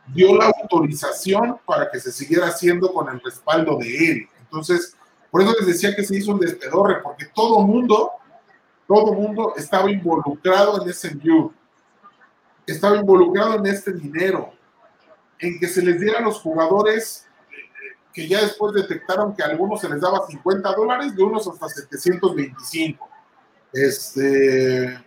[0.08, 4.28] dio la autorización para que se siguiera haciendo con el respaldo de él.
[4.40, 4.96] Entonces,
[5.30, 8.12] por eso les decía que se hizo un despedorre, porque todo mundo,
[8.86, 11.52] todo mundo estaba involucrado en ese view,
[12.66, 14.52] estaba involucrado en este dinero,
[15.38, 17.27] en que se les diera a los jugadores
[18.12, 21.68] que ya después detectaron que a algunos se les daba 50 dólares, de unos hasta
[21.68, 23.08] 725.
[23.72, 25.04] Este,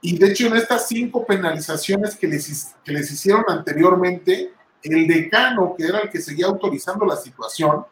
[0.00, 5.74] y de hecho en estas cinco penalizaciones que les, que les hicieron anteriormente, el decano,
[5.76, 7.84] que era el que seguía autorizando la situación,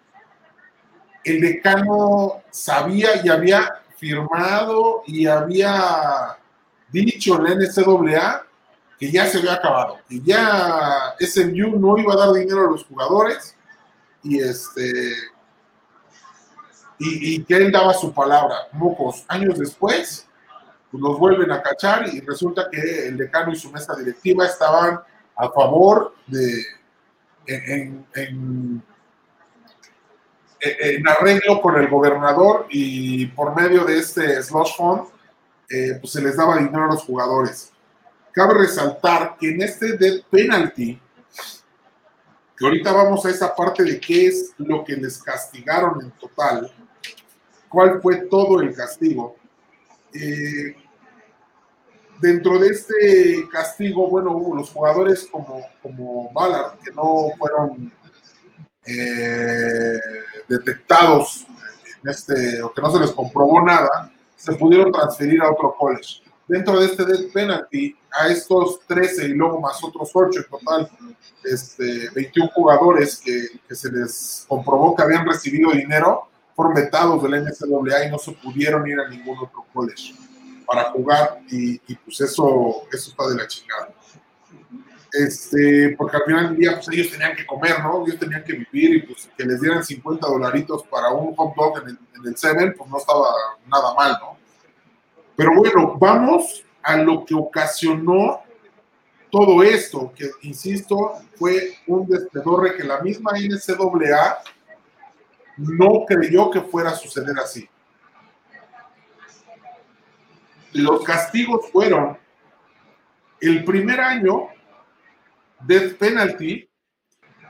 [1.25, 6.39] el decano sabía y había firmado y había
[6.91, 8.47] dicho en la NCAA
[9.05, 12.85] que ya se había acabado, que ya SMU no iba a dar dinero a los
[12.85, 13.55] jugadores
[14.23, 15.13] y este
[16.99, 18.55] y, que él daba su palabra.
[18.79, 20.27] Pocos años después,
[20.91, 25.01] los vuelven a cachar y resulta que el decano y su mesa directiva estaban
[25.37, 26.65] a favor de
[27.47, 28.83] en, en,
[31.07, 35.03] arreglo con el gobernador y por medio de este slush fund,
[35.69, 37.74] eh, pues se les daba dinero a los jugadores.
[38.35, 41.01] Cabe resaltar que en este death penalty,
[42.57, 46.69] que ahorita vamos a esa parte de qué es lo que les castigaron en total,
[47.69, 49.37] cuál fue todo el castigo.
[50.13, 50.75] Eh,
[52.21, 57.93] dentro de este castigo, bueno, los jugadores como, como Ballard, que no fueron
[58.85, 60.01] eh,
[60.49, 61.47] detectados
[62.03, 66.21] en este, o que no se les comprobó nada, se pudieron transferir a otro college
[66.49, 70.91] dentro de este death penalty a estos 13 y luego más otros 8 en total,
[71.43, 77.43] este, 21 jugadores que, que, se les comprobó que habían recibido dinero, fueron vetados del
[77.43, 80.15] NCAA y no se pudieron ir a ningún otro college
[80.67, 83.89] para jugar y, y pues eso, eso está de la chingada.
[85.13, 88.05] Este, porque al final del día pues ellos tenían que comer, ¿no?
[88.05, 91.79] Ellos tenían que vivir y pues que les dieran 50 dolaritos para un hot dog
[91.83, 93.29] en el, en el Seven, pues no estaba
[93.67, 94.37] nada mal, ¿no?
[95.37, 98.43] Pero bueno, vamos a lo que ocasionó
[99.31, 104.39] todo esto, que insisto, fue un despedorre que la misma NCAA
[105.57, 107.69] no creyó que fuera a suceder así.
[110.73, 112.19] Los castigos fueron
[113.41, 114.49] el primer año
[115.61, 116.69] death penalty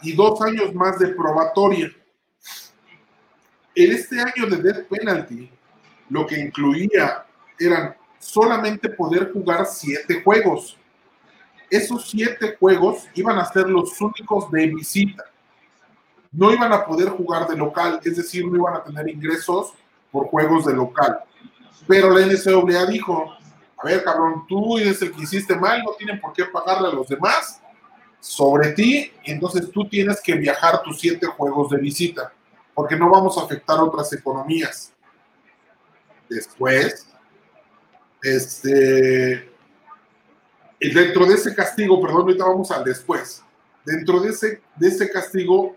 [0.03, 1.91] y dos años más de probatoria.
[3.75, 5.51] En este año de death penalty,
[6.09, 7.27] lo que incluía
[7.59, 10.79] eran solamente poder jugar siete juegos.
[11.71, 15.25] Esos siete juegos iban a ser los únicos de visita.
[16.33, 19.75] No iban a poder jugar de local, es decir, no iban a tener ingresos
[20.11, 21.21] por juegos de local.
[21.87, 23.35] Pero la NCAA dijo,
[23.77, 26.93] a ver, cabrón, tú eres el que hiciste mal, no tienen por qué pagarle a
[26.93, 27.61] los demás
[28.21, 32.33] sobre ti, entonces tú tienes que viajar tus siete juegos de visita,
[32.73, 34.93] porque no vamos a afectar otras economías.
[36.29, 37.07] Después,
[38.25, 39.51] este,
[40.81, 43.43] dentro de ese castigo, perdón, ahorita vamos al después,
[43.85, 45.77] dentro de ese, de ese castigo,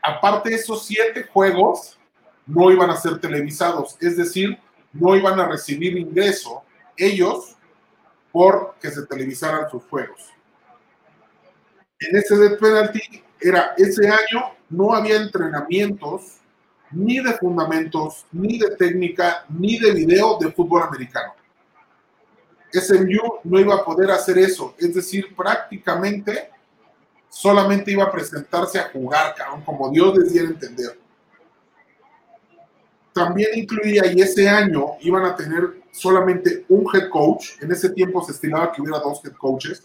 [0.00, 1.98] aparte de esos siete juegos,
[2.46, 4.56] no iban a ser televisados, es decir,
[4.92, 6.62] no iban a recibir ingreso
[6.96, 7.56] ellos
[8.30, 10.30] por que se televisaran sus juegos.
[11.98, 16.36] En ese death penalty era ese año no había entrenamientos
[16.92, 21.34] ni de fundamentos, ni de técnica, ni de video de fútbol americano.
[22.72, 26.50] SMU no iba a poder hacer eso, es decir, prácticamente
[27.28, 30.98] solamente iba a presentarse a jugar, como Dios les diera entender.
[33.12, 38.22] También incluía, y ese año iban a tener solamente un head coach, en ese tiempo
[38.22, 39.82] se estimaba que hubiera dos head coaches,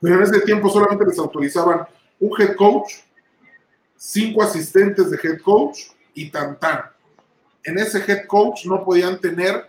[0.00, 1.86] pero en ese tiempo solamente les autorizaban
[2.20, 2.94] un head coach,
[3.96, 6.82] cinco asistentes de head coach y tan tan.
[7.64, 9.66] En ese head coach no podían tener,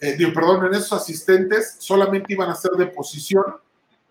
[0.00, 3.44] eh, perdón, en esos asistentes solamente iban a ser de posición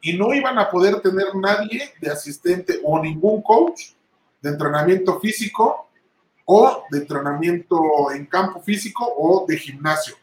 [0.01, 3.91] y no iban a poder tener nadie de asistente o ningún coach
[4.41, 5.89] de entrenamiento físico
[6.45, 10.15] o de entrenamiento en campo físico o de gimnasio.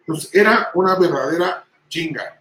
[0.00, 2.40] Entonces era una verdadera chinga.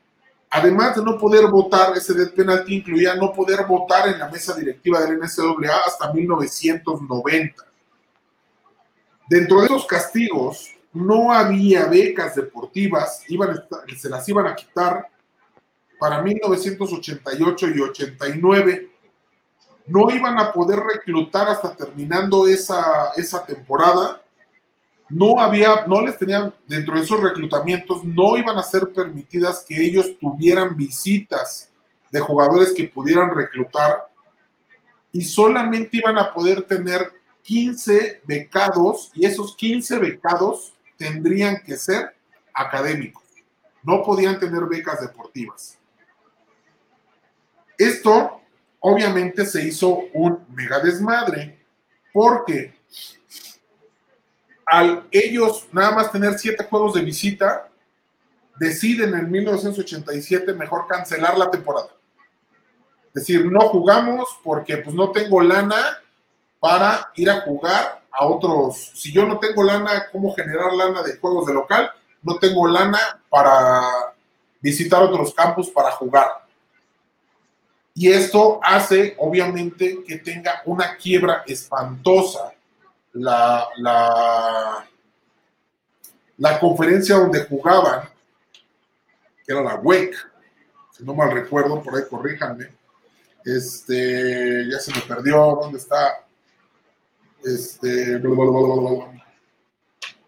[0.51, 4.53] Además de no poder votar, ese death penalty incluía no poder votar en la mesa
[4.53, 7.63] directiva del NCAA hasta 1990.
[9.27, 13.63] Dentro de esos castigos no había becas deportivas, iban
[13.97, 15.09] se las iban a quitar
[15.99, 18.89] para 1988 y 89.
[19.87, 24.21] No iban a poder reclutar hasta terminando esa, esa temporada.
[25.09, 29.83] No había, no les tenían, dentro de esos reclutamientos, no iban a ser permitidas que
[29.83, 31.69] ellos tuvieran visitas
[32.11, 34.07] de jugadores que pudieran reclutar
[35.11, 37.11] y solamente iban a poder tener
[37.43, 42.15] 15 becados y esos 15 becados tendrían que ser
[42.53, 43.21] académicos.
[43.83, 45.77] No podían tener becas deportivas.
[47.77, 48.39] Esto
[48.79, 51.59] obviamente se hizo un mega desmadre
[52.13, 52.73] porque
[54.65, 57.67] al ellos nada más tener siete juegos de visita,
[58.57, 61.89] deciden en 1987 mejor cancelar la temporada.
[63.07, 65.99] Es decir, no jugamos porque pues no tengo lana
[66.61, 68.91] para ir a jugar a otros.
[68.93, 71.91] Si yo no tengo lana, ¿cómo generar lana de juegos de local?
[72.21, 72.99] No tengo lana
[73.29, 74.13] para
[74.61, 76.27] visitar otros campus para jugar.
[77.95, 82.53] Y esto hace, obviamente, que tenga una quiebra espantosa.
[83.15, 84.87] La, la,
[86.37, 88.09] la conferencia donde jugaban,
[89.45, 90.15] que era la WEC,
[90.97, 92.69] si no mal recuerdo, por ahí corríjanme,
[93.45, 96.22] este, ya se me perdió, ¿dónde está?
[97.43, 98.19] Este,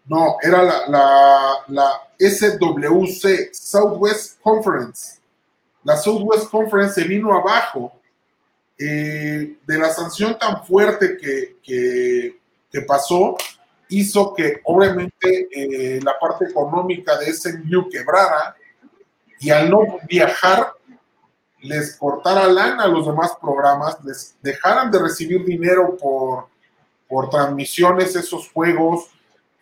[0.06, 5.18] no, era la, la, SWC, Southwest Conference.
[5.84, 7.92] La Southwest Conference se vino abajo
[8.78, 13.36] eh, de la sanción tan fuerte que, que, pasó,
[13.88, 18.54] hizo que obviamente eh, la parte económica de SMU quebrara
[19.40, 20.72] y al no viajar
[21.60, 26.48] les cortara lana a los demás programas, les dejaran de recibir dinero por
[27.08, 29.10] por transmisiones esos juegos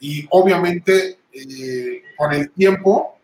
[0.00, 3.18] y obviamente eh, con el tiempo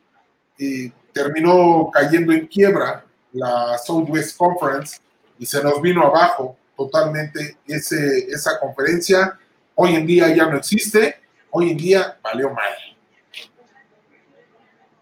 [0.58, 4.98] eh, terminó cayendo en quiebra la Southwest Conference
[5.38, 9.38] y se nos vino abajo totalmente ese, esa conferencia.
[9.74, 11.16] Hoy en día ya no existe,
[11.50, 12.72] hoy en día valió mal.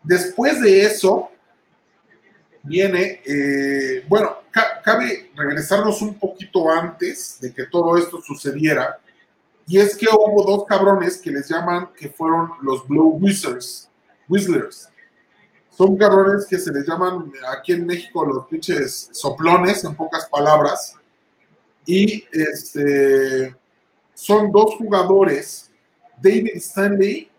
[0.02, 1.30] Después de eso,
[2.62, 4.38] viene, eh, bueno,
[4.82, 8.98] cabe regresarnos un poquito antes de que todo esto sucediera
[9.68, 13.90] y es que hubo dos cabrones que les llaman que fueron los Blue Wizards,
[14.26, 14.88] Whistlers.
[15.68, 20.94] Son cabrones que se les llaman aquí en México los pinches soplones, en pocas palabras.
[21.84, 23.54] Y este,
[24.14, 25.70] son dos jugadores,
[26.16, 27.30] David Stanley,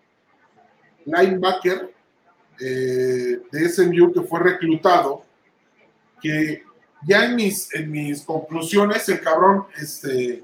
[1.05, 1.91] linebacker
[2.59, 5.23] eh, de SMU, que fue reclutado,
[6.21, 6.63] que
[7.07, 10.43] ya en mis, en mis conclusiones el cabrón este,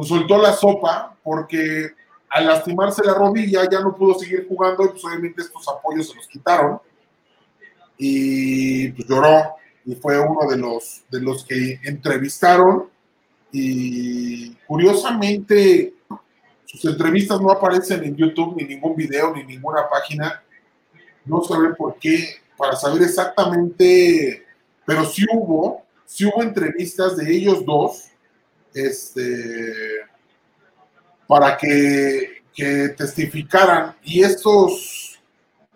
[0.00, 1.90] pues soltó la sopa porque
[2.30, 6.16] al lastimarse la rodilla ya no pudo seguir jugando y pues obviamente estos apoyos se
[6.16, 6.80] los quitaron
[7.98, 12.88] y pues lloró y fue uno de los, de los que entrevistaron
[13.52, 15.92] y curiosamente
[16.64, 20.42] sus entrevistas no aparecen en YouTube ni ningún video ni ninguna página.
[21.26, 24.46] No saben por qué, para saber exactamente,
[24.86, 28.06] pero sí hubo, sí hubo entrevistas de ellos dos,
[28.74, 29.72] este,
[31.26, 35.20] para que, que testificaran y estos,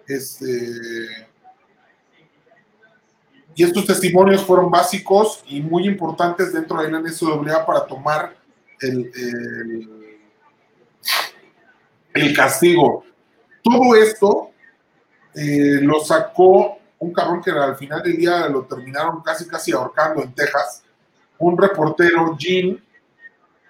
[0.07, 1.27] este,
[3.55, 8.37] y estos testimonios fueron básicos y muy importantes dentro de la NSWA para tomar
[8.81, 9.11] el,
[12.13, 13.05] el, castigo.
[13.63, 14.51] Todo esto
[15.35, 20.23] eh, lo sacó un cabrón que al final del día lo terminaron casi casi ahorcando
[20.23, 20.83] en Texas,
[21.39, 22.83] un reportero, Gene,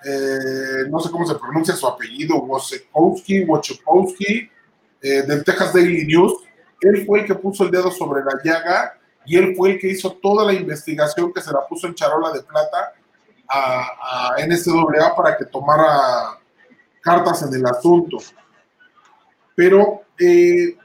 [0.05, 4.50] eh, no sé cómo se pronuncia su apellido, Wojciechowski, Wojciechowski,
[5.00, 6.34] eh, del Texas Daily News.
[6.80, 9.88] Él fue el que puso el dedo sobre la llaga y él fue el que
[9.88, 12.92] hizo toda la investigación que se la puso en charola de plata
[13.48, 16.38] a, a NCAA para que tomara
[17.00, 18.18] cartas en el asunto.
[19.55, 20.76] Pero eh,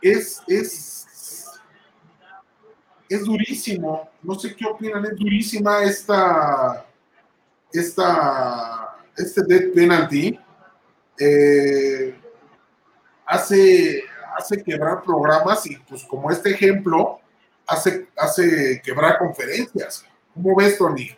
[0.00, 1.50] es, es,
[3.08, 6.84] es durísimo, no sé qué opinan, es durísima esta,
[7.72, 10.38] esta, este death penalty.
[11.18, 12.14] Eh,
[13.26, 14.02] hace,
[14.36, 17.20] hace quebrar programas y pues como este ejemplo
[17.66, 20.04] hace, hace quebrar conferencias.
[20.34, 21.10] ¿Cómo ves, Tony?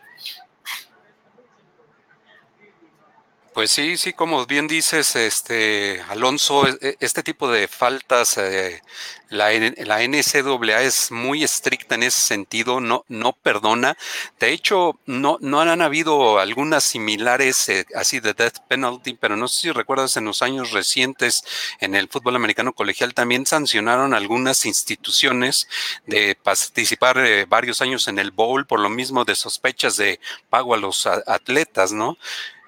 [3.55, 8.83] Pues sí, sí, como bien dices, este Alonso, e, e, este tipo de faltas, eh,
[9.29, 9.51] la,
[9.85, 13.97] la, NCAA es muy estricta en ese sentido, no, no perdona.
[14.41, 19.47] De hecho, no, no han habido algunas similares eh, así de death penalty, pero no
[19.47, 21.45] sé si recuerdas en los años recientes
[21.79, 25.69] en el fútbol americano colegial también sancionaron algunas instituciones
[26.07, 30.19] de participar eh, varios años en el bowl por lo mismo de sospechas de
[30.51, 32.19] pago a los atletas, ¿no?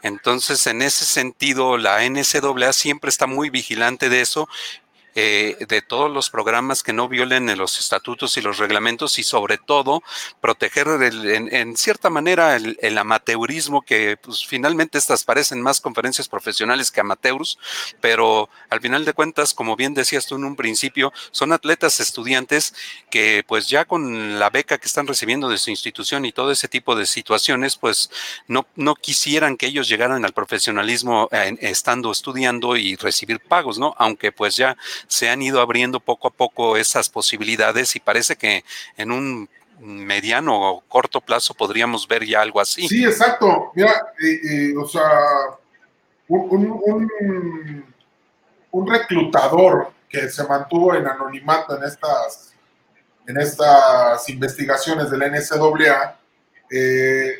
[0.07, 4.48] Entonces, en ese sentido, la NCAA siempre está muy vigilante de eso
[5.18, 9.56] eh, de todos los programas que no violen los estatutos y los reglamentos y sobre
[9.56, 10.02] todo
[10.42, 17.00] proteger en, cierta manera el, amateurismo que pues, finalmente estas parecen más conferencias profesionales que
[17.00, 17.58] amateurs,
[18.02, 22.74] pero al final de cuentas, como bien decías tú en un principio, son atletas estudiantes
[23.10, 26.68] que pues ya con la beca que están recibiendo de su institución y todo ese
[26.68, 28.10] tipo de situaciones, pues
[28.48, 33.94] no, no quisieran que ellos llegaran al profesionalismo estando estudiando y recibir pagos, ¿no?
[33.96, 34.76] Aunque pues ya
[35.09, 38.64] se han ido abriendo poco a poco esas posibilidades y parece que
[38.96, 39.48] en un
[39.80, 42.88] mediano o corto plazo podríamos ver ya algo así.
[42.88, 43.72] Sí, exacto.
[43.74, 45.11] Mira, eh, eh, o sea,
[46.28, 46.80] un,
[48.72, 52.54] un, reclutador que se mantuvo en anonimato en estas,
[53.26, 56.18] en estas investigaciones del NCAA,
[56.70, 57.34] eh,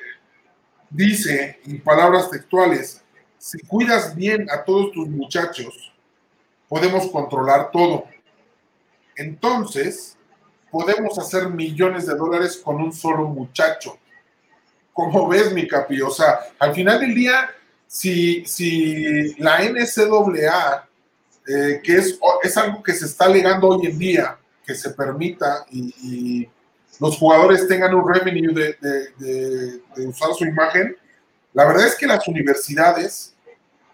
[0.91, 3.03] dice, en palabras textuales,
[3.39, 5.93] si cuidas bien a todos tus muchachos,
[6.69, 8.05] podemos controlar todo.
[9.17, 10.17] Entonces,
[10.71, 13.99] podemos hacer millones de dólares con un solo muchacho.
[14.93, 17.51] Como ves, mi capi, o sea, al final del día,
[17.87, 20.89] si, si la NCAA,
[21.47, 25.65] eh, que es, es algo que se está alegando hoy en día, que se permita
[25.71, 26.49] y,
[26.99, 30.97] los jugadores tengan un revenue de, usar su imagen,
[31.53, 33.35] la verdad es que las universidades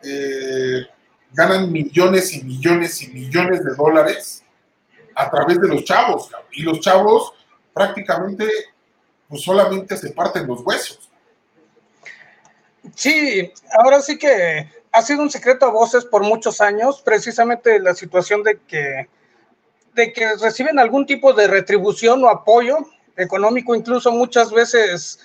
[0.05, 0.87] eh,
[1.35, 4.45] ganan millones y millones y millones de dólares
[5.15, 6.31] a través de los chavos.
[6.53, 7.33] Y los chavos
[7.73, 8.47] prácticamente
[9.29, 11.09] pues solamente se parten los huesos.
[12.95, 17.95] Sí, ahora sí que ha sido un secreto a voces por muchos años, precisamente la
[17.95, 19.09] situación de que,
[19.95, 22.79] de que reciben algún tipo de retribución o apoyo
[23.17, 25.19] económico, incluso muchas veces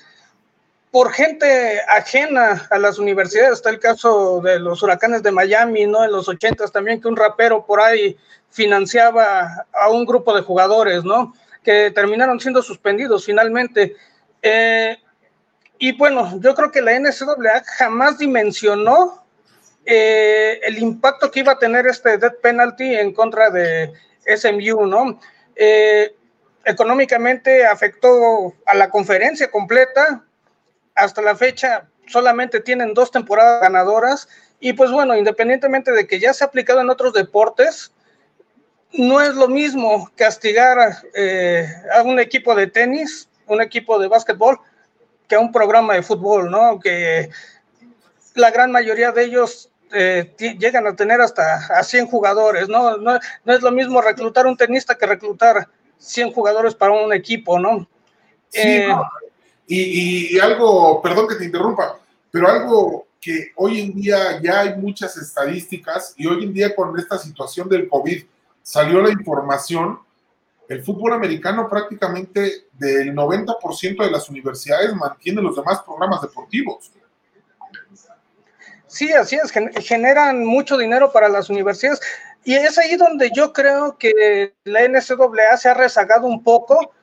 [0.91, 3.53] por gente ajena a las universidades.
[3.53, 6.03] Está el caso de los huracanes de Miami, ¿no?
[6.03, 8.17] En los ochentas también, que un rapero por ahí
[8.49, 11.33] financiaba a un grupo de jugadores, ¿no?
[11.63, 13.95] Que terminaron siendo suspendidos finalmente.
[14.41, 14.97] Eh,
[15.79, 19.23] y bueno, yo creo que la NCAA jamás dimensionó
[19.85, 23.93] eh, el impacto que iba a tener este death penalty en contra de
[24.35, 25.19] SMU, ¿no?
[25.55, 26.15] Eh,
[26.65, 30.25] económicamente afectó a la conferencia completa,
[30.97, 34.27] hasta la fecha solamente tienen dos temporadas ganadoras
[34.59, 37.91] y pues bueno, independientemente de que ya se ha aplicado en otros deportes,
[38.93, 40.77] no es lo mismo castigar
[41.13, 44.59] eh, a un equipo de tenis, un equipo de básquetbol,
[45.27, 46.79] que a un programa de fútbol, ¿no?
[46.79, 47.29] Que
[48.33, 52.97] la gran mayoría de ellos eh, llegan a tener hasta a 100 jugadores, ¿no?
[52.97, 53.19] ¿no?
[53.45, 55.67] es lo mismo reclutar un tenista que reclutar
[55.97, 57.87] 100 jugadores para un equipo, ¿no?
[58.49, 58.95] Sí, eh,
[59.67, 61.99] Y, algo, perdón que te interrumpa,
[62.31, 66.97] pero algo que hoy en día ya hay muchas estadísticas y hoy en día con
[66.97, 68.23] esta situación del COVID
[68.63, 69.99] salió la información,
[70.69, 76.91] el fútbol americano prácticamente del 90% de las universidades mantiene los demás programas deportivos.
[78.87, 79.51] Sí, así es,
[79.85, 81.99] generan mucho dinero para las universidades
[82.45, 86.93] y es ahí donde yo creo que la NCAA se ha rezagado un poco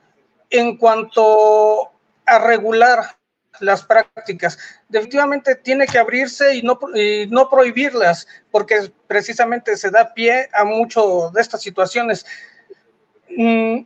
[0.49, 1.91] en cuanto
[2.25, 3.17] a regular
[3.59, 4.57] las prácticas.
[4.89, 6.79] Definitivamente tiene que abrirse y no,
[7.29, 12.25] no prohibirlas, porque precisamente se da pie a mucho de estas situaciones.
[13.29, 13.85] Mm,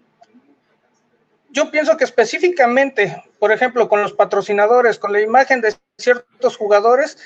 [1.51, 7.17] yo pienso que específicamente, por ejemplo, con los patrocinadores, con la imagen de ciertos jugadores,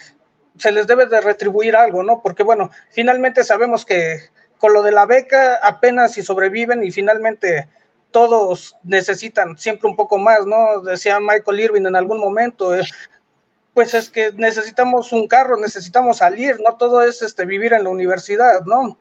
[0.57, 2.21] se les debe de retribuir algo, ¿no?
[2.21, 4.19] Porque bueno, finalmente sabemos que
[4.57, 7.67] con lo de la beca apenas si sobreviven y finalmente
[8.13, 10.79] todos necesitan siempre un poco más, ¿no?
[10.81, 12.85] Decía Michael Irving en algún momento, eh,
[13.73, 17.89] pues es que necesitamos un carro, necesitamos salir, no todo es este vivir en la
[17.89, 18.97] universidad, ¿no?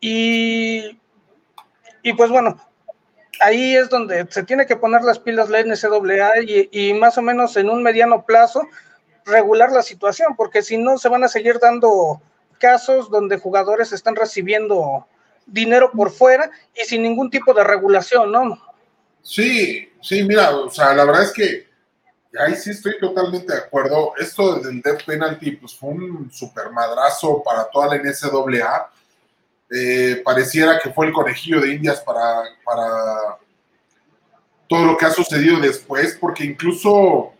[0.00, 0.98] Y,
[2.02, 2.56] y pues bueno,
[3.40, 7.22] ahí es donde se tiene que poner las pilas la NCAA y, y más o
[7.22, 8.62] menos en un mediano plazo,
[9.26, 12.20] regular la situación, porque si no se van a seguir dando
[12.58, 15.06] casos donde jugadores están recibiendo
[15.50, 18.58] dinero por fuera y sin ningún tipo de regulación, ¿no?
[19.22, 21.68] Sí, sí, mira, o sea, la verdad es que
[22.38, 24.12] ahí sí estoy totalmente de acuerdo.
[24.18, 28.90] Esto del death penalty, pues fue un super madrazo para toda la NCAA.
[29.72, 33.38] Eh, pareciera que fue el conejillo de Indias para, para
[34.68, 37.32] todo lo que ha sucedido después, porque incluso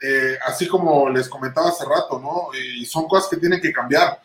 [0.00, 2.48] eh, así como les comentaba hace rato, ¿no?
[2.54, 4.20] Y son cosas que tienen que cambiar.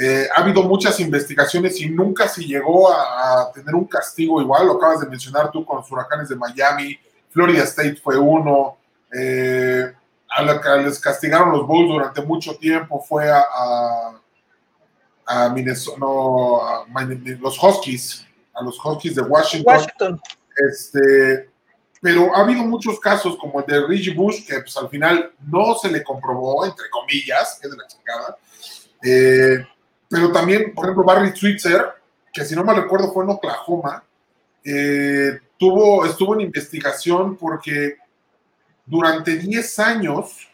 [0.00, 4.74] Eh, ha habido muchas investigaciones y nunca se llegó a, tener un castigo igual, lo
[4.74, 6.96] acabas de mencionar tú con los huracanes de Miami,
[7.30, 8.78] Florida State fue uno,
[9.12, 9.92] eh,
[10.28, 13.44] a la que les castigaron los Bulls durante mucho tiempo fue a,
[15.26, 16.86] a, Minnesota, no, a,
[17.40, 18.24] los Huskies,
[18.54, 19.74] a los Huskies de Washington.
[19.74, 20.20] Washington.
[20.70, 21.50] Este,
[22.00, 25.74] pero ha habido muchos casos como el de Reggie Bush, que pues al final no
[25.74, 28.36] se le comprobó, entre comillas, que es de la chingada.
[29.02, 29.66] Eh,
[30.08, 31.86] pero también, por ejemplo, Barry Switzer,
[32.32, 34.02] que si no me recuerdo fue en Oklahoma,
[34.64, 37.96] eh, tuvo, estuvo en investigación porque
[38.86, 40.48] durante 10 años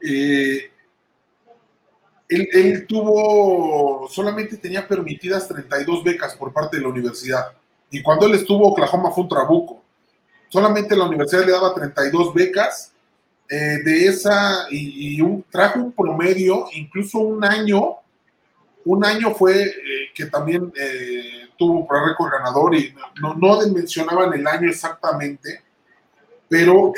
[0.00, 0.70] eh,
[2.28, 7.52] él, él, tuvo, solamente tenía permitidas 32 becas por parte de la universidad.
[7.90, 9.84] Y cuando él estuvo, Oklahoma fue un trabuco
[10.54, 12.92] solamente la universidad le daba 32 becas.
[13.50, 17.96] Eh, de esa, y, un, trajo un promedio, incluso un año,
[18.84, 19.72] un año fue eh,
[20.14, 25.62] que también eh, tuvo para récord ganador y no, no mencionaban el año exactamente,
[26.48, 26.92] pero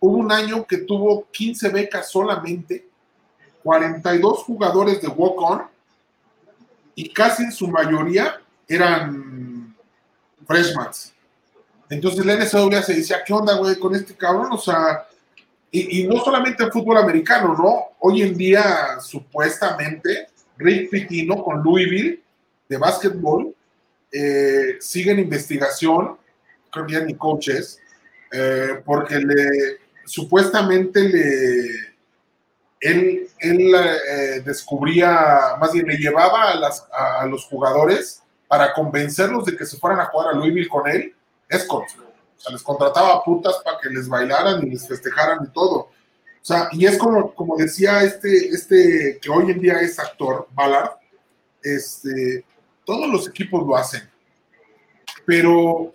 [0.00, 2.86] hubo un año que tuvo 15 becas solamente,
[3.62, 5.62] 42 jugadores de walk-on
[6.94, 9.76] y casi en su mayoría eran
[10.46, 11.12] freshmans.
[11.88, 14.48] Entonces la NCAA se decía, ¿qué onda, güey, con este cabrón?
[14.52, 15.06] O sea,
[15.70, 17.96] y, no solamente el fútbol americano, ¿no?
[18.00, 20.28] Hoy en día, supuestamente,
[20.62, 22.22] Rick Pitino con Louisville
[22.68, 23.54] de básquetbol
[24.10, 26.16] eh, sigue en investigación,
[26.70, 27.78] creo que ya ni coaches,
[28.30, 31.92] eh, porque le supuestamente le
[32.80, 39.44] él, él eh, descubría, más bien le llevaba a, las, a los jugadores para convencerlos
[39.44, 41.14] de que se fueran a jugar a Louisville con él
[41.48, 41.88] escort.
[41.88, 45.90] O sea, les contrataba putas para que les bailaran y les festejaran y todo.
[46.42, 50.48] O sea, y es como, como decía este, este que hoy en día es actor,
[50.52, 50.90] Ballard,
[51.62, 52.44] este,
[52.84, 54.02] todos los equipos lo hacen.
[55.24, 55.94] Pero,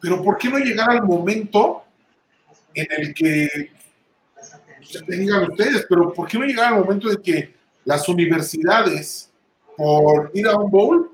[0.00, 1.82] pero ¿por qué no llegar al momento
[2.74, 3.72] en el que,
[5.08, 7.54] digan ustedes, pero ¿por qué no llegar al momento de que
[7.84, 9.30] las universidades,
[9.76, 11.10] por ir a un bowl,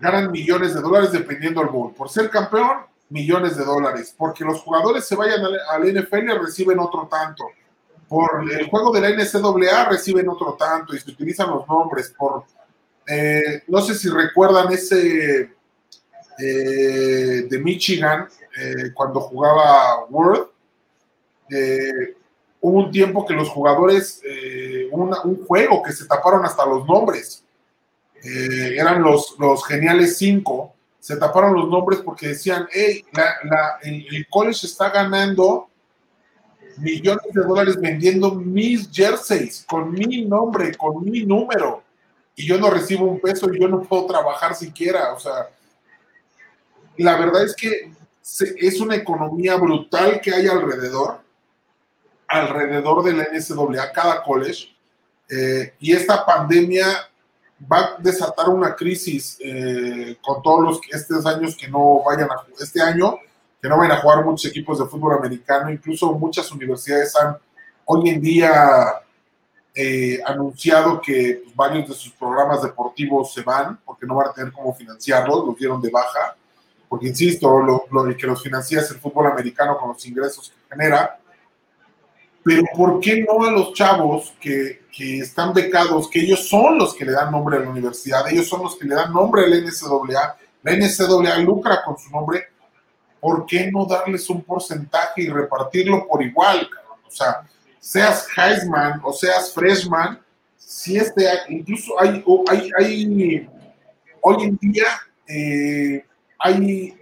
[0.00, 1.92] ganan millones de dólares dependiendo del bowl.
[1.92, 4.14] Por ser campeón, millones de dólares.
[4.16, 5.40] Porque los jugadores se vayan
[5.70, 7.44] al, NFL y reciben otro tanto.
[8.08, 12.14] Por el juego de la NCAA reciben otro tanto y se utilizan los nombres.
[12.16, 12.44] Por
[13.08, 15.50] eh, no sé si recuerdan ese
[16.38, 18.28] eh, de Michigan
[18.60, 20.48] eh, cuando jugaba World.
[22.60, 24.20] hubo un tiempo que los jugadores,
[24.92, 27.44] un juego que se taparon hasta los nombres
[28.22, 33.04] eran los, los geniales cinco, se taparon los nombres porque decían, hey,
[33.82, 35.68] el, college está ganando
[36.78, 41.82] millones de dólares vendiendo mis jerseys con mi nombre, con mi número,
[42.34, 45.12] y yo no recibo un peso y yo no puedo trabajar siquiera.
[45.12, 45.50] O sea,
[46.96, 47.92] la verdad es que
[48.56, 51.20] es una economía brutal que hay alrededor,
[52.28, 54.76] alrededor de la NCAA, cada college,
[55.30, 57.08] eh, y esta pandemia
[57.70, 62.44] va a desatar una crisis eh, con todos los estos años que no vayan a
[62.60, 63.18] este año
[63.60, 67.36] que no vayan a jugar muchos equipos de fútbol americano, incluso muchas universidades han
[67.84, 69.02] hoy en día
[69.74, 74.32] eh, anunciado que pues, varios de sus programas deportivos se van porque no van a
[74.32, 76.36] tener cómo financiarlos, los dieron de baja,
[76.88, 80.74] porque insisto, lo, lo que los financia es el fútbol americano con los ingresos que
[80.76, 81.18] genera,
[82.44, 86.94] pero ¿por qué no a los chavos que, que, están becados, que ellos son los
[86.94, 89.48] que le dan nombre a la universidad, ellos son los que le dan nombre a
[89.48, 92.46] la NCAA, la NCAA lucra con su nombre,
[93.20, 96.68] ¿por qué no darles un porcentaje y repartirlo por igual?
[97.06, 97.42] O sea,
[97.80, 100.20] seas Heisman o seas Freshman,
[100.56, 103.48] si este, incluso hay, hay, hay
[104.20, 104.86] hoy en día
[105.26, 106.04] eh,
[106.38, 106.96] hay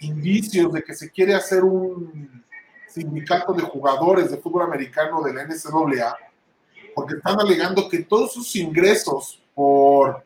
[0.00, 2.44] indicios de que se quiere hacer un
[2.92, 6.16] sindicato de jugadores de fútbol americano de la NCAA,
[6.94, 10.24] porque están alegando que todos sus ingresos por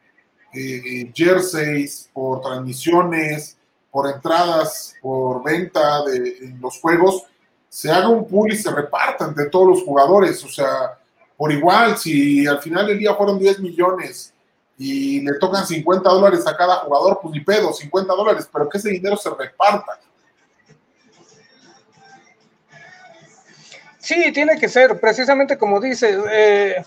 [0.52, 3.56] eh, jerseys, por transmisiones,
[3.90, 7.22] por entradas, por venta de los juegos,
[7.68, 10.42] se haga un pool y se repartan de todos los jugadores.
[10.44, 10.98] O sea,
[11.36, 14.32] por igual, si al final del día fueron 10 millones
[14.78, 18.78] y le tocan 50 dólares a cada jugador, pues ni pedo, 50 dólares, pero que
[18.78, 20.00] ese dinero se reparta.
[24.04, 26.84] Sí, tiene que ser, precisamente como dice, eh,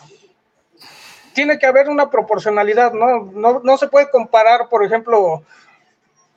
[1.34, 3.32] tiene que haber una proporcionalidad, ¿no?
[3.34, 3.60] ¿no?
[3.64, 5.42] No se puede comparar, por ejemplo,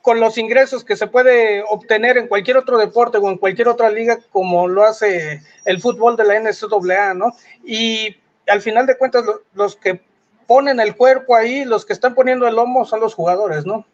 [0.01, 3.91] con los ingresos que se puede obtener en cualquier otro deporte o en cualquier otra
[3.91, 7.31] liga como lo hace el fútbol de la NCAA, ¿no?
[7.63, 8.17] Y
[8.47, 9.23] al final de cuentas
[9.53, 10.01] los que
[10.47, 13.85] ponen el cuerpo ahí, los que están poniendo el lomo son los jugadores, ¿no?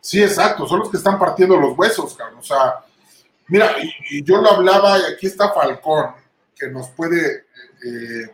[0.00, 2.40] Sí, exacto, son los que están partiendo los huesos, cabrón.
[2.40, 2.80] O sea,
[3.50, 3.76] mira,
[4.10, 6.12] y, yo lo hablaba y aquí está Falcón,
[6.56, 7.44] que nos puede
[7.84, 8.30] eh,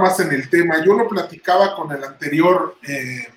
[0.00, 0.82] más en el tema.
[0.84, 3.28] Yo lo platicaba con el anterior eh,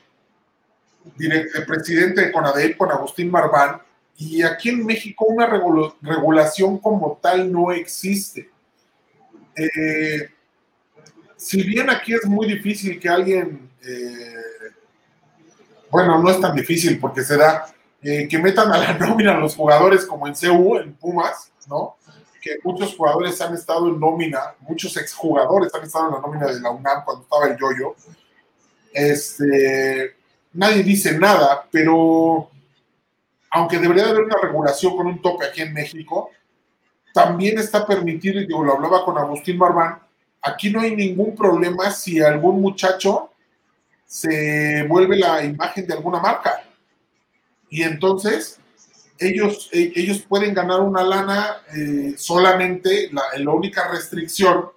[1.17, 3.81] el presidente de CONADEP, con Agustín Marván,
[4.17, 8.49] y aquí en México una regulación como tal no existe.
[9.55, 10.29] Eh,
[11.35, 14.35] si bien aquí es muy difícil que alguien, eh,
[15.89, 19.39] bueno, no es tan difícil porque se da, eh, que metan a la nómina a
[19.39, 21.97] los jugadores como en CU, en Pumas, ¿no?
[22.41, 26.61] Que muchos jugadores han estado en nómina, muchos exjugadores han estado en la nómina de
[26.61, 27.95] la UNAM cuando estaba el yoyo.
[28.93, 30.15] Este,
[30.53, 32.49] nadie dice nada, pero
[33.51, 36.29] aunque debería haber una regulación con un tope aquí en México,
[37.13, 39.99] también está permitido, y yo lo hablaba con Agustín Barbán,
[40.41, 43.31] aquí no hay ningún problema si algún muchacho
[44.05, 46.63] se vuelve la imagen de alguna marca.
[47.69, 48.59] Y entonces
[49.19, 54.69] ellos, e, ellos pueden ganar una lana eh, solamente, la, la, única restricción,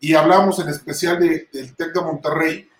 [0.00, 2.70] y hablamos en especial de, del TEC de Monterrey,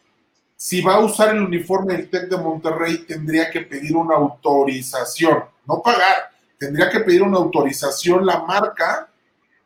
[0.56, 5.44] si va a usar el uniforme del TEC de Monterrey, tendría que pedir una autorización,
[5.66, 9.08] no pagar, tendría que pedir una autorización la marca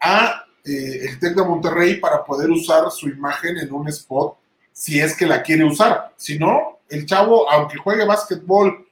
[0.01, 4.37] a eh, el TEC de Monterrey para poder usar su imagen en un spot
[4.73, 6.13] si es que la quiere usar.
[6.17, 8.84] Si no, el chavo, aunque juegue básquetbol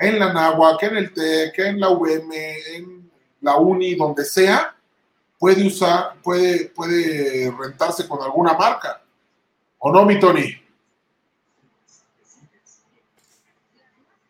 [0.00, 3.10] en la Nahuac, en el TEC, en la UM, en
[3.42, 4.74] la Uni, donde sea,
[5.38, 9.02] puede usar, puede, puede rentarse con alguna marca.
[9.78, 10.56] ¿O no, mi Tony?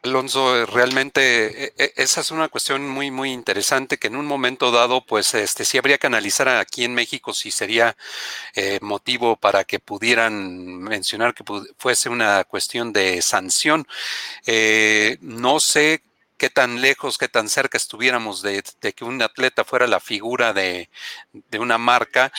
[0.03, 4.25] Alonso, eh, realmente eh, eh, esa es una cuestión muy, muy interesante que en un
[4.25, 7.97] momento dado, pues, este, sí habría que analizar aquí en México si sería
[8.81, 11.45] motivo para que pudieran mencionar que
[11.79, 13.87] fuese una cuestión de sanción.
[15.21, 16.03] no sé
[16.39, 18.63] qué tan lejos, qué tan cerca estuviéramos de,
[18.95, 20.89] que un atleta fuera la figura de
[21.59, 22.33] una marca,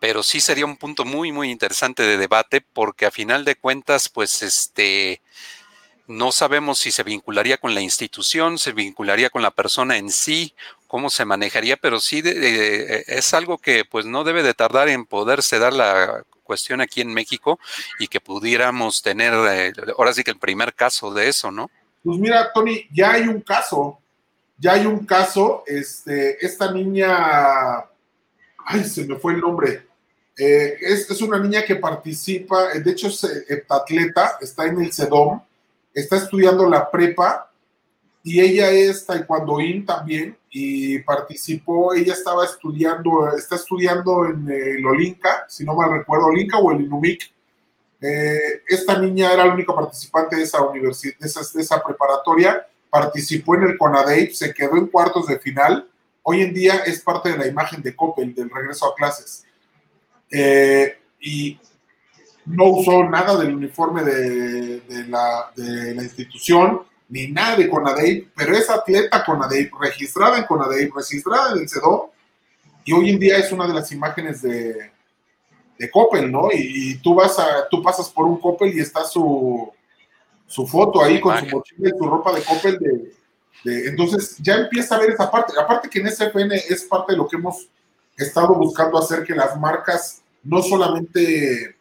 [0.00, 4.08] pero sí sería un punto muy, muy interesante de debate porque a final de cuentas,
[4.08, 5.20] pues, este
[6.08, 10.54] no sabemos si se vincularía con la institución, se vincularía con la persona en sí,
[10.86, 15.58] cómo se manejaría, pero sí es algo que pues no debe de tardar en poderse
[15.58, 17.60] dar la cuestión aquí en México
[18.00, 21.70] y que pudiéramos tener eh, ahora sí que el primer caso de eso, ¿no?
[22.02, 23.98] Pues mira, Tony, ya hay un caso,
[24.56, 27.84] ya hay un caso, este, esta niña,
[28.64, 29.86] ay, se me fue el nombre,
[30.38, 33.26] eh, es, es, una niña que participa, de hecho es
[33.68, 35.42] atleta, está en el CEDOM,
[36.00, 37.50] está estudiando la prepa
[38.22, 45.46] y ella es taekwondoín también y participó, ella estaba estudiando, está estudiando en el Olinka,
[45.48, 47.32] si no mal recuerdo, Olinka o el Inumic.
[48.00, 52.66] Eh, esta niña era la única participante de esa universidad, de esa, de esa preparatoria,
[52.90, 55.88] participó en el CONADEIP, se quedó en cuartos de final.
[56.22, 59.44] Hoy en día es parte de la imagen de Coppel, del regreso a clases.
[60.30, 61.58] Eh, y
[62.48, 68.54] no usó nada del uniforme de, la, de la institución, ni nada de CONADEIP, pero
[68.54, 72.12] es atleta CONADEIP, registrada en CONADEIP, registrada en el CEDO,
[72.84, 74.90] y hoy en día es una de las imágenes de,
[75.78, 76.48] de Coppel, ¿no?
[76.52, 79.70] Y, tú vas a, tú pasas por un Coppel y está su,
[80.46, 83.12] su foto ahí con su mochila y su ropa de Coppel de,
[83.64, 85.52] entonces ya empieza a ver esa parte.
[85.58, 87.68] Aparte que en SFN es parte de lo que hemos
[88.16, 91.76] estado buscando hacer que las marcas no solamente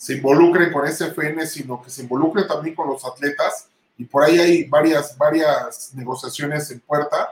[0.00, 4.38] se involucren con SFN, sino que se involucren también con los atletas y por ahí
[4.38, 7.28] hay varias, varias negociaciones en puerta,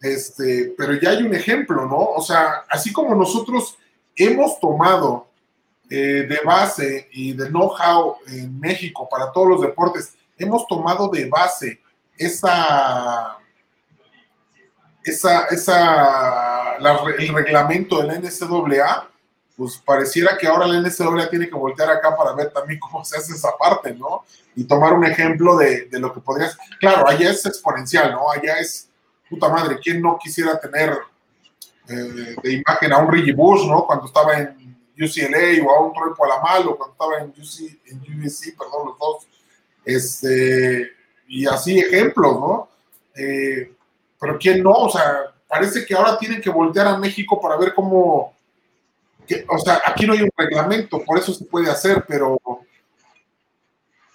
[0.00, 1.98] este, pero ya hay un ejemplo, ¿no?
[1.98, 3.76] O sea, así como nosotros
[4.16, 5.28] hemos tomado
[5.90, 11.28] eh, de base y de know-how en México para todos los deportes, hemos tomado de
[11.28, 11.82] base
[12.16, 13.36] esa,
[15.04, 19.09] esa, esa el reglamento del NCAA,
[19.60, 23.18] pues pareciera que ahora la NCAA tiene que voltear acá para ver también cómo se
[23.18, 24.24] hace esa parte, ¿no?
[24.56, 26.56] Y tomar un ejemplo de, de lo que podrías.
[26.78, 28.30] Claro, allá es exponencial, ¿no?
[28.30, 28.88] Allá es,
[29.28, 30.96] puta madre, ¿quién no quisiera tener
[31.90, 33.84] eh, de imagen a un Reggie Bush, ¿no?
[33.84, 38.56] Cuando estaba en UCLA o a un Troy Polamalu, cuando estaba en, UC, en USC,
[38.56, 39.26] perdón, los dos.
[39.84, 40.90] Este,
[41.28, 42.68] y así ejemplos, ¿no?
[43.14, 43.74] Eh,
[44.18, 44.72] pero ¿quién no?
[44.72, 48.39] O sea, parece que ahora tienen que voltear a México para ver cómo
[49.48, 52.40] o sea, aquí no hay un reglamento, por eso se puede hacer, pero,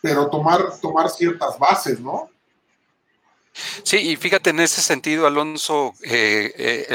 [0.02, 2.30] pero tomar, tomar ciertas bases, ¿no?
[3.84, 6.86] Sí, y fíjate en ese sentido, Alonso, eh, eh,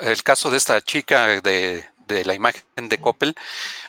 [0.00, 3.34] el, caso de esta chica de, de la imagen de Coppel,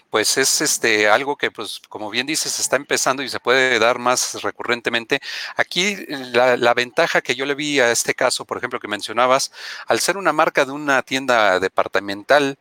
[0.09, 3.99] pues es este algo que, pues, como bien dices, está empezando y se puede dar
[3.99, 5.19] más recurrentemente.
[5.55, 5.95] Aquí
[6.33, 9.51] la, ventaja que yo le vi a este caso, por ejemplo, que mencionabas,
[9.87, 12.57] al ser una marca de una tienda departamental,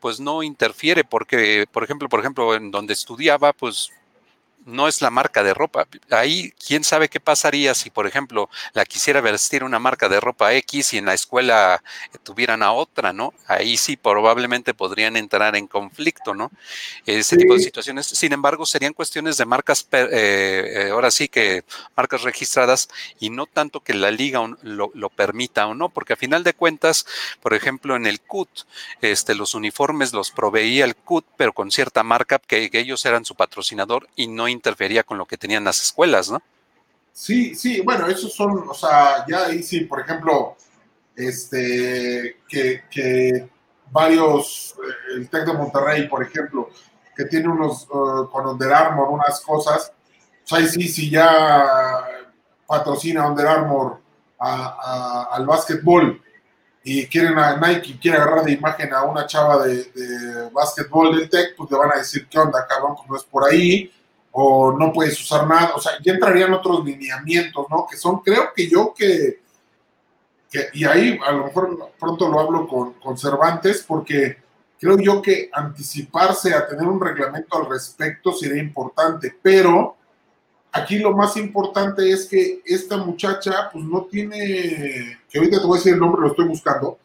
[0.00, 3.90] pues no interfiere porque, por ejemplo, por ejemplo, en donde estudiaba, pues
[4.66, 5.86] no es la marca de ropa.
[6.10, 10.54] Ahí, quién sabe qué pasaría si, por ejemplo, la quisiera vestir una marca de ropa
[10.54, 11.82] X y en la escuela
[12.12, 13.32] eh, tuvieran a otra, ¿no?
[13.46, 16.50] Ahí sí probablemente podrían entrar en conflicto, ¿no?
[17.06, 18.06] Ese tipo de situaciones.
[18.06, 21.64] Sin embargo, serían cuestiones de marcas, eh, eh, ahora sí que
[21.96, 22.88] marcas registradas
[23.18, 27.06] y no tanto que la liga lo, permita o no, porque a final de cuentas,
[27.40, 28.48] por ejemplo, en el CUT,
[29.00, 33.24] este, los uniformes los proveía el CUT, pero con cierta marca que, que ellos eran
[33.24, 36.40] su patrocinador y no interfería con lo que tenían las escuelas, ¿no?
[37.12, 40.56] Sí, sí, bueno, esos son, o sea, ya ahí sí, por ejemplo,
[41.16, 43.48] este, que,
[43.90, 46.70] varios, eh, el TEC de Monterrey, por ejemplo,
[47.16, 49.92] que tiene unos, uh, con Under Armour, unas cosas,
[50.48, 52.06] pues ahí sí, sí ya
[52.66, 53.98] patrocina Under Armour
[54.38, 56.22] al básquetbol
[56.82, 61.28] y quieren a Nike, quiere agarrar de imagen a una chava de, de básquetbol del
[61.28, 62.94] TEC, pues le van a decir, ¿qué onda, cabrón?
[62.96, 63.92] Pues no es por ahí
[64.32, 67.86] o no puedes usar nada, o sea, ya entrarían otros lineamientos, ¿no?
[67.90, 69.40] Que son, creo que yo que,
[70.74, 74.38] y ahí a lo mejor pronto lo hablo con, con Cervantes, porque
[74.78, 79.96] creo yo que anticiparse a tener un reglamento al respecto sería importante, pero
[80.72, 85.76] aquí lo más importante es que esta muchacha, pues no tiene, que ahorita te voy
[85.76, 86.98] a decir el nombre, lo estoy buscando,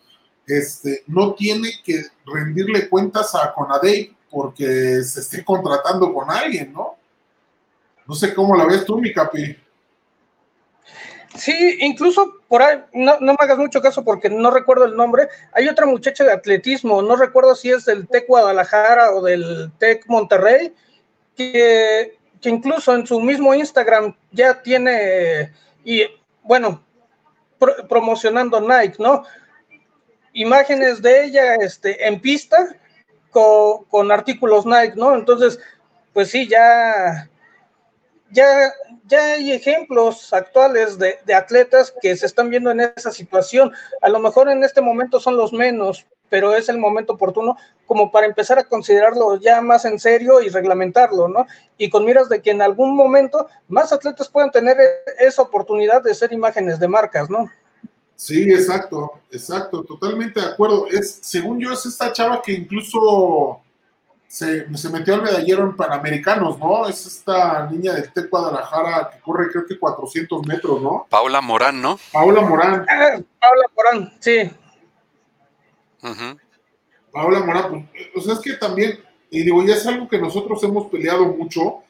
[0.46, 6.98] este, no tiene que rendirle cuentas a Conadey porque se esté contratando con alguien, ¿no?
[8.08, 9.58] No sé cómo la ves tú, mi capi.
[11.36, 15.28] Sí, incluso por ahí, no, me hagas mucho caso porque no recuerdo el nombre.
[15.52, 20.06] Hay otra muchacha de atletismo, no recuerdo si es del TEC Guadalajara o del TEC
[20.08, 20.74] Monterrey,
[21.36, 25.52] que, que incluso en su mismo Instagram ya tiene,
[25.84, 26.04] y
[26.44, 26.84] bueno,
[27.90, 29.24] promocionando Nike, ¿no?
[30.32, 32.78] Imágenes de ella este, en pista
[33.32, 35.16] con, con artículos Nike, ¿no?
[35.16, 35.60] Entonces,
[36.14, 37.30] pues sí, ya
[38.36, 38.74] ya,
[39.08, 43.72] ya hay ejemplos actuales de, atletas que se están viendo en esa situación.
[44.02, 47.58] A lo mejor en este momento son los menos, pero es el momento oportuno
[47.88, 51.48] como para empezar a considerarlo ya más en serio y reglamentarlo, ¿no?
[51.78, 54.78] Y con miras de que en algún momento más atletas puedan tener
[55.20, 57.50] esa oportunidad de ser imágenes de marcas, ¿no?
[58.16, 60.88] Sí, exacto, exacto, totalmente de acuerdo.
[60.88, 63.62] Es, según yo, es esta chava que incluso
[64.36, 66.90] se, metió al medallero en Panamericanos, ¿no?
[66.90, 71.08] Es esta niña de T Guadalajara que corre creo que 400 metros, ¿no?
[71.10, 71.98] Paula Morán, ¿no?
[72.12, 72.86] Paula Morán.
[72.90, 74.52] Ah, Paula Morán, sí.
[77.14, 79.00] Paula Morán, pues, o sea, es que también,
[79.32, 81.84] y digo, ya es algo que nosotros hemos peleado mucho,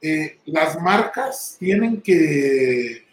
[0.00, 3.04] eh, las marcas tienen que,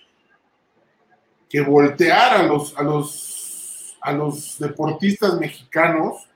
[1.49, 6.27] que voltear a los, a los, a los deportistas mexicanos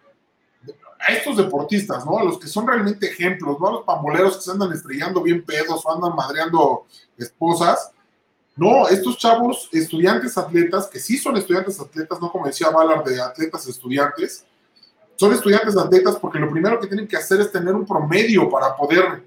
[1.07, 2.19] a estos deportistas, ¿no?
[2.19, 3.67] A los que son realmente ejemplos, ¿no?
[3.67, 6.85] A los pamboleros que se andan estrellando bien pedos o andan madreando
[7.17, 7.91] esposas.
[8.55, 13.21] No, estos chavos, estudiantes atletas, que sí son estudiantes atletas, no como decía Valar de
[13.21, 14.45] atletas estudiantes,
[15.15, 18.75] son estudiantes atletas porque lo primero que tienen que hacer es tener un promedio para
[18.75, 19.23] poder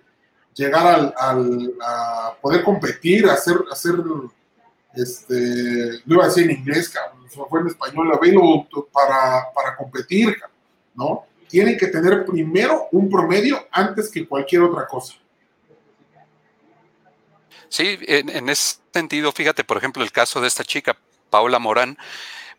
[0.55, 1.75] llegar al,
[2.41, 3.95] poder competir, hacer, hacer
[4.95, 6.93] este, no iba a decir en inglés,
[7.49, 10.37] fue en español, available para, para competir,
[10.95, 11.30] ¿no?
[11.51, 15.15] Tienen que tener primero un promedio antes que cualquier otra cosa.
[17.69, 20.97] Sí, en, ese sentido, fíjate, por ejemplo, el caso de esta chica,
[21.31, 21.97] Paula Morán,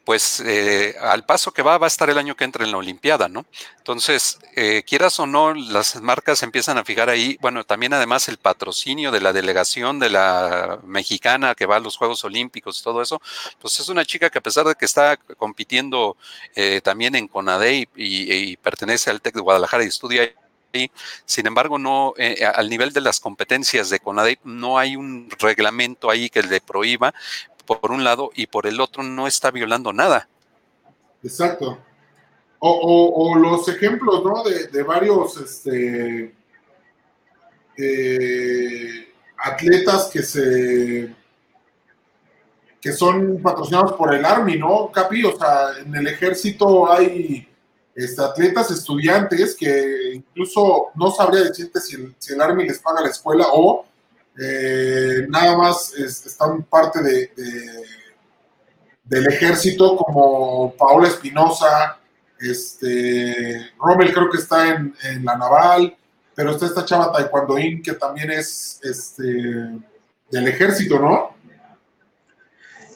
[0.05, 2.77] pues eh, al paso que va, va a estar el año que entra en la
[2.77, 3.45] Olimpiada, ¿no?
[3.77, 8.37] Entonces, eh, quieras o no, las marcas empiezan a fijar ahí, bueno, también además el
[8.37, 13.21] patrocinio de la delegación de la mexicana que va a los Juegos Olímpicos todo eso,
[13.59, 16.17] pues es una chica que a pesar de que está compitiendo
[16.55, 20.33] eh, también en CONADE y, pertenece al TEC de Guadalajara y estudia
[20.73, 20.91] ahí,
[21.25, 22.13] sin embargo, no,
[22.55, 27.13] al nivel de las competencias de CONADE no hay un reglamento ahí que le prohíba,
[27.61, 30.27] por un lado y por el otro no está violando nada.
[31.23, 31.77] Exacto.
[32.59, 34.43] O, los ejemplos, ¿no?
[34.43, 36.35] De, varios este,
[37.75, 41.15] eh, atletas que se
[42.81, 45.23] que son patrocinados por el Army, ¿no, Capi?
[45.23, 47.47] O sea, en el ejército hay
[47.93, 53.01] este, atletas estudiantes que incluso no sabría decirte si el, si el Army les paga
[53.01, 53.85] la escuela o
[54.39, 57.31] eh, nada más están parte de,
[59.03, 61.99] del ejército como Paola Espinosa,
[62.39, 65.95] este, Rommel creo que está en, la naval,
[66.33, 71.35] pero está esta chava taekwondoín que también es este, del ejército, ¿no?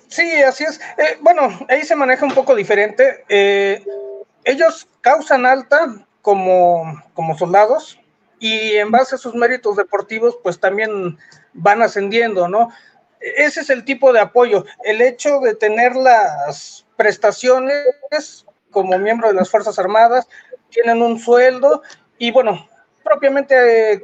[0.08, 0.80] Sí, así es.
[0.98, 3.26] Eh, bueno, ahí se maneja un poco diferente.
[3.28, 3.84] Eh,
[4.46, 8.00] ellos causan alta como, como soldados,
[8.40, 11.18] y en base a sus méritos deportivos, pues también
[11.54, 12.70] van ascendiendo, ¿no?
[13.20, 14.66] Ese es el tipo de apoyo.
[14.84, 20.28] El hecho de tener las prestaciones como miembro de las Fuerzas Armadas,
[20.70, 21.82] tienen un sueldo
[22.18, 22.68] y bueno,
[23.06, 24.04] propiamente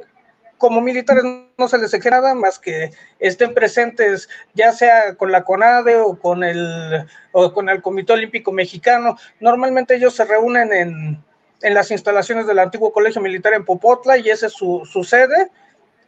[0.56, 1.24] como militares
[1.58, 6.18] no se les exige nada más que estén presentes ya sea con la CONADE o
[6.18, 9.18] con el, o con el Comité Olímpico Mexicano.
[9.40, 11.24] Normalmente ellos se reúnen en,
[11.62, 15.50] en las instalaciones del antiguo Colegio Militar en Popotla y esa es su, sede.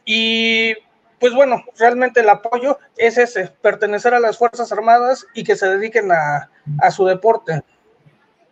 [0.05, 0.73] Y
[1.19, 5.67] pues bueno, realmente el apoyo es ese, pertenecer a las Fuerzas Armadas y que se
[5.67, 6.49] dediquen a,
[6.91, 7.61] su deporte.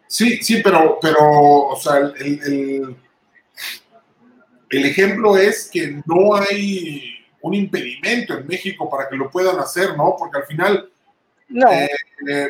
[0.08, 2.96] Sí, sí, pero, pero o sea, el,
[4.70, 9.98] el, ejemplo es que no hay un impedimento en México para que lo puedan hacer,
[9.98, 10.16] ¿no?
[10.18, 10.90] Porque al final,
[11.50, 11.72] no.
[11.72, 11.90] Eh,
[12.30, 12.50] eh,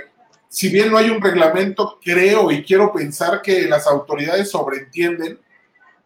[0.53, 5.39] si bien no hay un reglamento, creo y quiero pensar que las autoridades sobreentienden,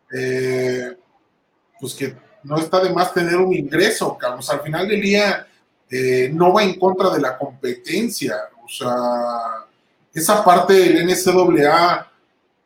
[0.10, 0.96] eh,
[1.78, 4.50] pues que no está de más tener un ingreso, Carlos.
[4.50, 5.46] Al final del día
[5.92, 8.38] eh, no va en contra de la competencia.
[8.64, 9.66] O sea,
[10.14, 12.10] esa parte del NCAA,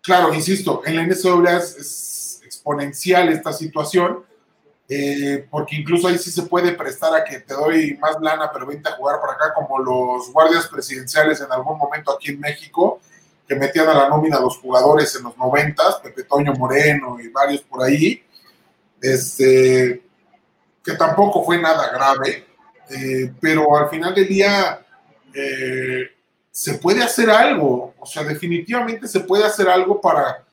[0.04, 4.24] claro, insisto, en la NCAA es exponencial esta situación,
[4.94, 8.68] eh, porque incluso ahí sí se puede prestar a que te doy más lana, pero
[8.68, 13.00] vente a jugar por acá, como los guardias presidenciales en algún momento aquí en México,
[13.48, 17.30] que metían a la nómina a los jugadores en los noventas, Pepe Toño Moreno y
[17.30, 18.22] varios por ahí,
[19.02, 20.04] este,
[20.84, 22.48] que tampoco fue nada grave,
[22.90, 24.86] eh, pero al final del día
[25.34, 26.02] eh,
[26.52, 30.44] se puede hacer algo, o sea, definitivamente se puede hacer algo para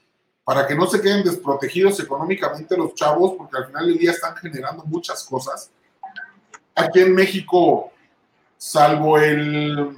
[0.48, 4.34] para que no se queden desprotegidos económicamente los chavos, porque al final del día están
[4.34, 5.70] generando muchas cosas.
[6.74, 7.92] Aquí en México,
[8.56, 9.94] salvo el,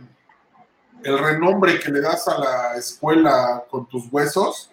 [1.05, 4.73] el renombre que le das a la escuela con tus huesos,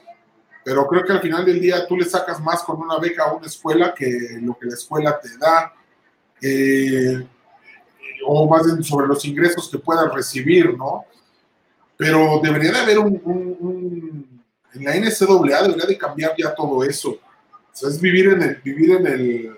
[0.65, 3.34] pero creo que al final del día tú le sacas más con una beca a
[3.34, 5.75] una escuela que lo que la escuela te da,
[6.41, 7.23] eh,
[8.25, 11.05] o más sobre los ingresos que puedas recibir, ¿no?
[11.95, 14.36] Pero debería de haber un
[14.78, 17.11] en la NCAA debería de cambiar ya todo eso.
[17.11, 17.19] O
[17.71, 19.57] sea, es vivir en el, vivir en el,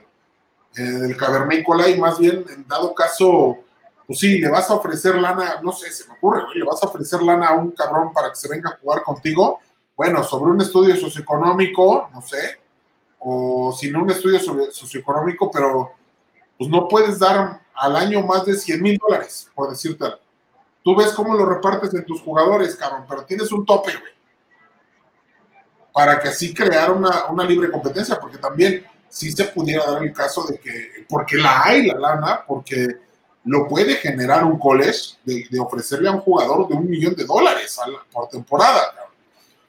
[0.75, 3.59] en el cavernícola y más bien, en dado caso,
[4.05, 6.87] pues sí, le vas a ofrecer lana, no sé, se me ocurre, le vas a
[6.87, 9.59] ofrecer lana a un cabrón para que se venga a jugar contigo,
[9.95, 12.59] bueno, sobre un estudio socioeconómico, no sé,
[13.19, 15.91] o sin un estudio socioeconómico, pero
[16.57, 20.05] pues no puedes dar al año más de 100 mil dólares, por decirte
[20.83, 24.13] Tú ves cómo lo repartes en tus jugadores, cabrón, pero tienes un tope, güey.
[25.93, 30.13] Para que así crear una, una libre competencia, porque también si se pudiera dar el
[30.13, 32.97] caso de que, porque la hay la lana, porque
[33.45, 37.79] lo puede generar un college de, ofrecerle a un jugador de un millón de dólares
[38.11, 39.13] por temporada, cabrón.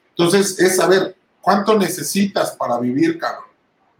[0.09, 3.45] Entonces, es saber cuánto necesitas para vivir, cabrón.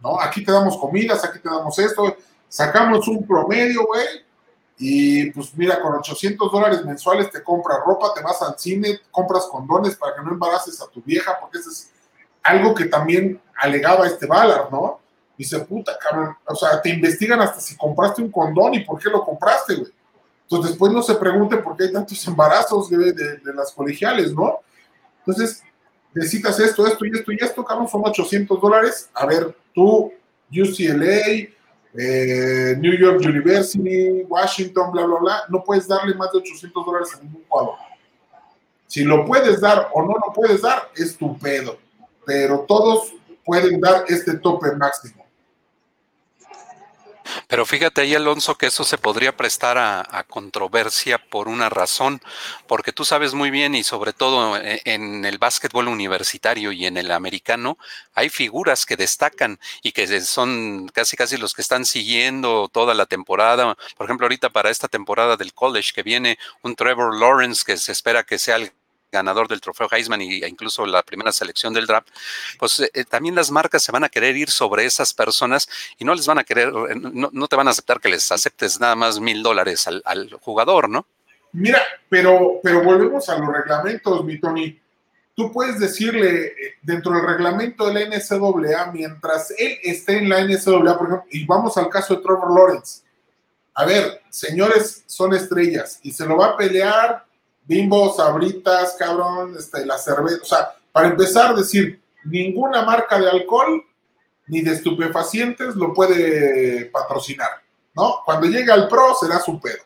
[0.00, 0.20] ¿No?
[0.20, 2.16] Aquí te damos comidas, aquí te damos esto,
[2.48, 4.06] sacamos un promedio, güey,
[4.78, 9.44] y pues mira, con 800 dólares mensuales te compras ropa, te vas al cine, compras
[9.44, 11.92] condones para que no embaraces a tu vieja, porque eso es
[12.42, 15.00] algo que también alegaba este Ballard, ¿no?
[15.36, 19.08] Dice, puta, cabrón, o sea, te investigan hasta si compraste un condón y por qué
[19.08, 19.92] lo compraste, güey.
[20.42, 24.60] Entonces después no se pregunte por qué hay tantos embarazos de, las colegiales, ¿no?
[25.20, 25.62] Entonces,
[26.14, 29.08] necesitas esto, esto y esto y esto, cabrón, son 800 dólares.
[29.14, 30.12] A ver, tú,
[30.50, 31.48] UCLA,
[31.94, 37.08] eh, New York University, Washington, bla, bla, bla, no puedes darle más de 800 dólares
[37.14, 37.76] a ningún jugador.
[38.86, 41.78] Si lo puedes dar o no lo puedes dar, es tu pedo.
[42.24, 43.12] Pero todos
[43.44, 45.22] pueden dar este tope máximo.
[47.48, 52.22] Pero fíjate ahí, Alonso, que eso se podría prestar a, controversia por una razón,
[52.66, 56.96] porque tú sabes muy bien y sobre todo eh, en el básquetbol universitario y en
[56.96, 57.76] el americano,
[58.14, 63.06] hay figuras que destacan y que son casi casi los que están siguiendo toda la
[63.06, 63.76] temporada.
[63.96, 67.92] Por ejemplo, ahorita para esta temporada del college que viene un Trevor Lawrence que se
[67.92, 68.72] espera que sea el
[69.12, 72.08] ganador del trofeo Heisman e incluso la primera selección del draft,
[72.58, 76.04] pues eh, eh, también las marcas se van a querer ir sobre esas personas y
[76.04, 78.96] no les van a querer, eh, no, te van a aceptar que les aceptes nada
[78.96, 81.06] más mil dólares al, jugador, ¿no?
[81.52, 84.78] Mira, pero, pero volvemos a los reglamentos, mi Tony.
[85.34, 90.98] Tú puedes decirle dentro del reglamento de la NCAA, mientras él esté en la NCAA,
[90.98, 93.02] por ejemplo, y vamos al caso de Trevor Lawrence.
[93.74, 97.26] A ver, señores, son estrellas y se lo va a pelear
[97.64, 100.38] Bimbo, Sabritas, cabrón, este, la cerveza.
[100.42, 103.84] O sea, para empezar, decir, ninguna marca de alcohol
[104.46, 107.50] ni de estupefacientes lo puede patrocinar,
[107.94, 108.16] ¿no?
[108.24, 109.82] Cuando llegue al pro será su pedo.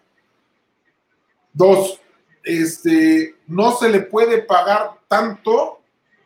[1.52, 2.00] Dos,
[2.42, 5.80] este, no se le puede pagar tanto.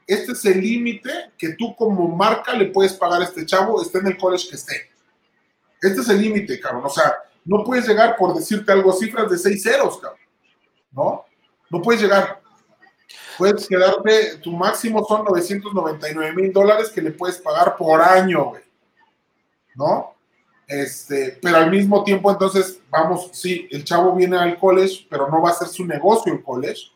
[0.07, 3.99] Este es el límite que tú como marca le puedes pagar a este chavo, esté
[3.99, 4.91] en el college que esté.
[5.81, 6.85] Este es el límite, cabrón.
[6.85, 10.21] O sea, no puedes llegar por decirte algo, cifras de seis ceros, cabrón.
[10.93, 11.25] ¿No?
[11.71, 12.41] No puedes llegar.
[13.39, 18.63] Puedes quedarte, tu máximo son 999 mil dólares que le puedes pagar por año, güey.
[19.75, 20.15] ¿No?
[20.67, 25.41] Este, pero al mismo tiempo, entonces, vamos, sí, el chavo viene al college, pero no
[25.41, 26.93] va a ser su negocio el college.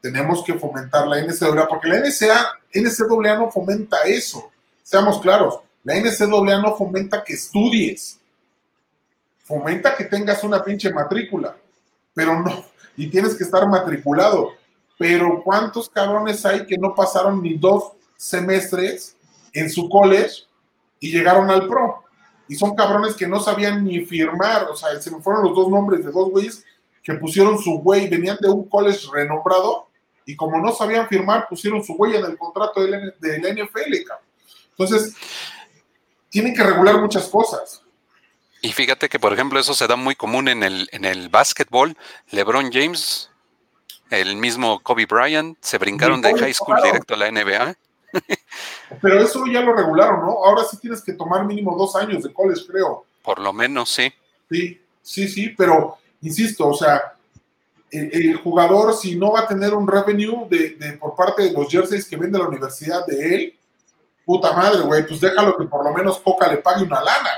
[0.00, 4.50] Tenemos que fomentar la NCAA, porque la NCAA, NCAA no fomenta eso.
[4.82, 8.18] Seamos claros, la NCAA no fomenta que estudies.
[9.44, 11.56] Fomenta que tengas una pinche matrícula,
[12.14, 12.64] pero no,
[13.00, 14.50] y tienes que estar matriculado.
[14.98, 19.16] Pero ¿cuántos cabrones hay que no pasaron ni dos semestres
[19.54, 20.42] en su college
[20.98, 22.04] y llegaron al pro?
[22.46, 25.70] Y son cabrones que no sabían ni firmar, o sea, se me fueron los dos
[25.70, 26.62] nombres de dos güeyes
[27.02, 29.88] que pusieron su güey, venían de un college renombrado
[30.26, 34.26] y como no sabían firmar, pusieron su güey en el contrato del, la NFL, cabrón.
[34.72, 35.14] Entonces,
[36.28, 37.79] tienen que regular muchas cosas.
[38.62, 41.96] Y fíjate que, por ejemplo, eso se da muy común en el, en el básquetbol.
[42.30, 43.30] LeBron James,
[44.10, 47.74] el mismo Kobe Bryant, se brincaron de high school directo a la NBA.
[49.00, 50.44] Pero eso ya lo regularon, ¿no?
[50.44, 53.06] Ahora sí tienes que tomar mínimo dos años de college, creo.
[53.22, 54.12] Por lo menos, sí.
[54.50, 57.14] Sí, sí, sí, pero insisto, o sea,
[57.90, 61.68] el, jugador, si no va a tener un revenue de, de, por parte de los
[61.70, 63.58] jerseys que vende la universidad de él,
[64.24, 67.30] puta madre, güey, pues déjalo que por lo menos Coca le pague una lana,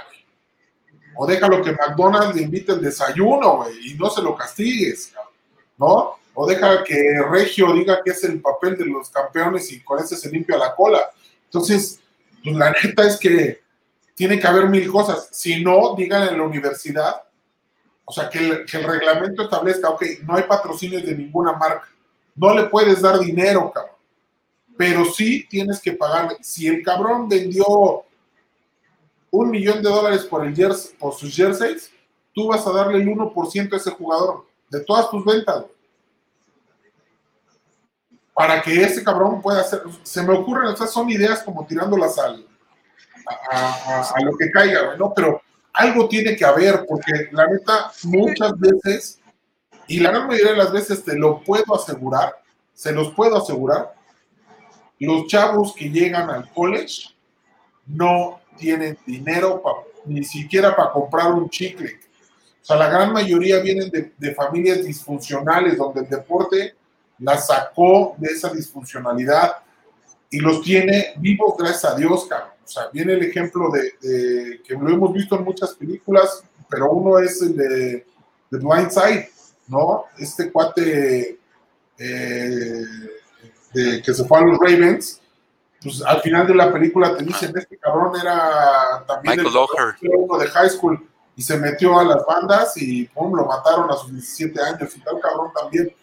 [1.15, 5.13] o déjalo que McDonald's le invite el desayuno, güey, y no se lo castigues,
[5.79, 6.17] ¿no?
[6.35, 10.17] O deja que Regio diga que es el papel de los campeones y con ese
[10.17, 11.11] se limpia la cola.
[11.45, 12.01] Entonces,
[12.43, 13.61] pues la neta es que
[14.15, 15.29] tiene que haber mil cosas.
[15.33, 17.23] Si no, digan en la universidad,
[18.05, 21.89] o sea, que el, reglamento establezca, ok, no hay patrocinios de ninguna marca.
[22.35, 23.97] No le puedes dar dinero, cabrón.
[24.77, 26.37] Pero sí tienes que pagarle.
[26.41, 28.05] Si el cabrón vendió
[29.33, 31.91] un millón de dólares por, el jersey, por sus jerseys,
[32.35, 35.65] tú vas a darle el 1% a ese jugador de todas tus ventas.
[38.35, 39.83] Para que ese cabrón pueda hacer.
[40.03, 42.47] Se me ocurren, o sea, son ideas como tirándolas al,
[43.51, 45.15] a, lo que caiga, ¿no?
[45.15, 45.41] Pero
[45.73, 49.21] algo tiene que haber, porque la neta, muchas veces,
[49.89, 52.37] y la gran mayoría de las veces te lo puedo asegurar,
[52.75, 53.95] se los puedo asegurar,
[54.99, 57.15] los chavos que llegan al college
[57.87, 59.63] no tienen dinero
[60.05, 62.01] ni siquiera para comprar un chicle.
[62.63, 66.75] O sea, la gran mayoría vienen de, de familias disfuncionales donde el deporte
[67.19, 69.57] la sacó de esa disfuncionalidad
[70.31, 72.53] y los tiene vivos gracias a Dios, cabrón.
[72.65, 77.19] O sea, viene el ejemplo de, que lo hemos visto en muchas películas, pero uno
[77.19, 78.07] es el de,
[78.51, 79.31] de Blind Side,
[79.69, 80.05] ¿no?
[80.19, 81.39] Este cuate
[81.99, 82.85] eh,
[83.75, 85.21] de, que se fue a los Ravens,
[85.83, 90.47] pues al final de la película te dicen, este cabrón era también el, uno de
[90.49, 94.61] high school y se metió a las bandas y pum, lo mataron a sus 17
[94.63, 95.95] años y tal cabrón también.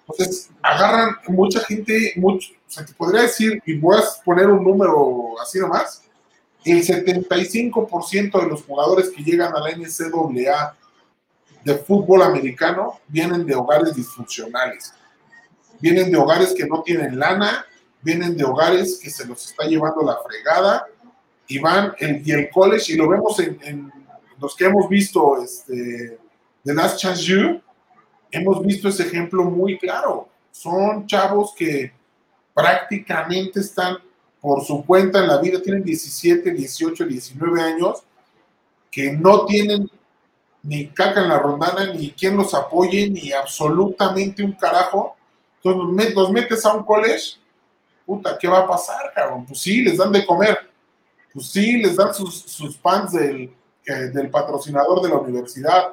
[0.00, 4.64] Entonces, agarran mucha gente, mucho, o sea, te podría decir, y voy a poner un
[4.64, 6.02] número así nomás,
[6.64, 10.76] el 75% de los jugadores que llegan a la NCAA
[11.64, 14.94] de fútbol americano vienen de hogares disfuncionales.
[15.80, 17.66] Vienen de hogares que no tienen lana,
[18.02, 20.86] vienen de hogares que se los está llevando la fregada
[21.46, 23.92] y van en, y el college, y lo vemos en,
[24.40, 26.18] los que hemos visto este,
[26.64, 27.60] The Last Chance You,
[28.30, 30.28] hemos visto ese ejemplo muy claro.
[30.52, 31.92] Son chavos que
[32.54, 33.98] prácticamente están
[34.40, 38.04] por su cuenta en la vida, tienen 17, 18, 19 años,
[38.90, 39.90] que no tienen
[40.62, 45.16] ni caca en la rondana, ni quien los apoye, ni absolutamente un carajo.
[45.56, 47.37] Entonces los metes a un college,
[48.08, 49.44] puta, ¿qué va a pasar, cabrón?
[49.44, 50.58] Pues sí, les dan de comer.
[51.34, 53.54] Pues sí, les dan sus, sus pants del,
[53.84, 55.92] del patrocinador de la universidad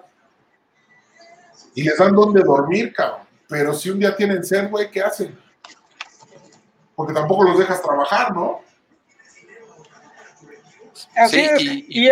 [1.73, 3.27] y les dan donde dormir, cabrón.
[3.49, 5.37] Pero si un día tienen sed, güey, ¿qué hacen?
[6.95, 8.61] Porque tampoco los dejas trabajar, ¿no?
[11.17, 11.61] Así es.
[11.61, 12.09] Y,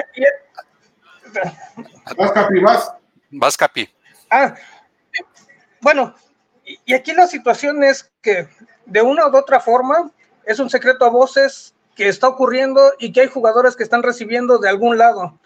[2.18, 2.92] Vas, Capi, vas.
[3.32, 3.90] Vas, Capi.
[4.30, 4.54] Ah,
[5.80, 6.14] bueno,
[6.86, 8.50] y aquí la situación es que
[8.86, 10.12] de una u otra forma
[10.46, 14.58] es un secreto a voces que está ocurriendo y que hay jugadores que están recibiendo
[14.58, 15.40] de algún lado.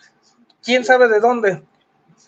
[0.63, 1.61] ¿Quién sabe de dónde?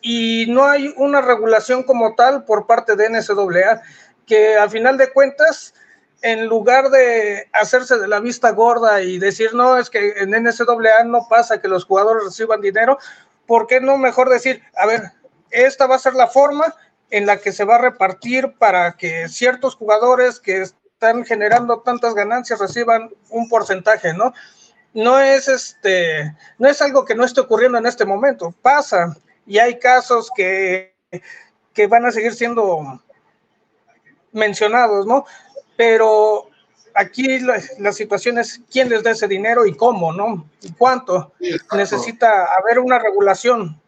[0.01, 3.81] y no hay una regulación como tal por parte de NCAA,
[4.25, 5.73] que al final de cuentas,
[6.21, 11.03] en lugar de hacerse de la vista gorda y decir, no, es que en NCAA
[11.05, 12.97] no pasa que los jugadores reciban dinero,
[13.45, 15.11] ¿por qué no mejor decir, a ver,
[15.49, 16.75] esta va a ser la forma
[17.09, 20.63] en la que se va a repartir para que ciertos jugadores que
[20.99, 24.33] están generando tantas ganancias reciban un porcentaje, ¿no?
[24.93, 29.15] No es este, no es algo que no esté ocurriendo en este momento, pasa
[29.47, 30.93] y hay casos que,
[31.73, 33.01] que van a seguir siendo
[34.33, 35.23] mencionados, ¿no?
[35.77, 36.49] Pero
[36.93, 40.49] aquí la, situación es quién les da ese dinero y cómo, ¿no?
[40.61, 41.31] Y cuánto.
[41.73, 43.81] Necesita haber una regulación.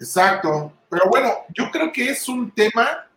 [0.00, 0.72] Exacto.
[0.88, 3.07] Pero bueno, yo creo que es un tema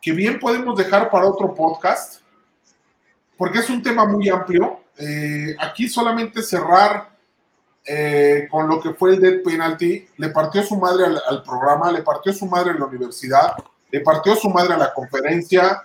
[0.00, 2.20] que bien podemos dejar para otro podcast,
[3.36, 4.80] porque es un tema muy amplio.
[4.98, 7.16] Eh, aquí solamente cerrar
[7.84, 12.02] eh, con lo que fue el dead penalty, le partió su madre al, programa, le
[12.02, 13.52] partió su madre en la universidad,
[13.90, 15.84] le partió su madre a la conferencia.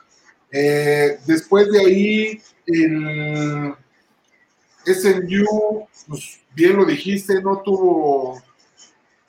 [0.52, 3.76] Eh, después de ahí, el
[4.86, 8.42] SNU, pues bien lo dijiste, no tuvo,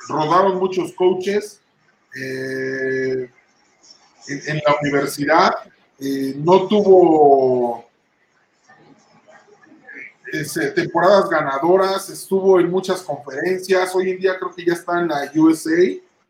[0.08, 1.60] rodaron muchos coaches
[2.20, 3.30] eh,
[4.28, 5.54] en, la universidad,
[6.36, 7.84] no tuvo
[10.74, 15.30] temporadas ganadoras, estuvo en muchas conferencias, hoy en día creo que ya está en la
[15.34, 15.70] USA,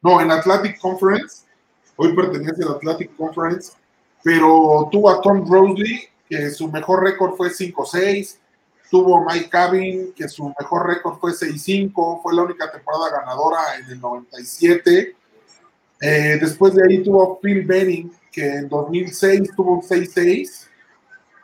[0.02, 1.44] no, en Atlantic Conference,
[1.96, 3.72] hoy pertenece al Atlantic Conference,
[4.22, 8.38] pero tuvo a Tom Rosley, que su mejor récord fue 5-6,
[8.90, 13.76] tuvo a Mike Cabin, que su mejor récord fue 6-5, fue la única temporada ganadora
[13.78, 15.16] en el 97.
[16.06, 20.66] Eh, después de ahí tuvo Phil Benning, que en 2006 tuvo un 6-6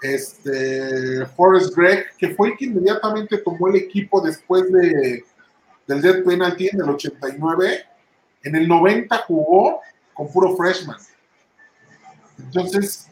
[0.03, 5.25] este, Forrest Gregg, que fue el que inmediatamente tomó el equipo después de,
[5.87, 7.87] del Dead Penalty en el 89.
[8.43, 9.81] En el 90 jugó
[10.13, 10.99] con puro freshman.
[12.39, 13.09] Entonces,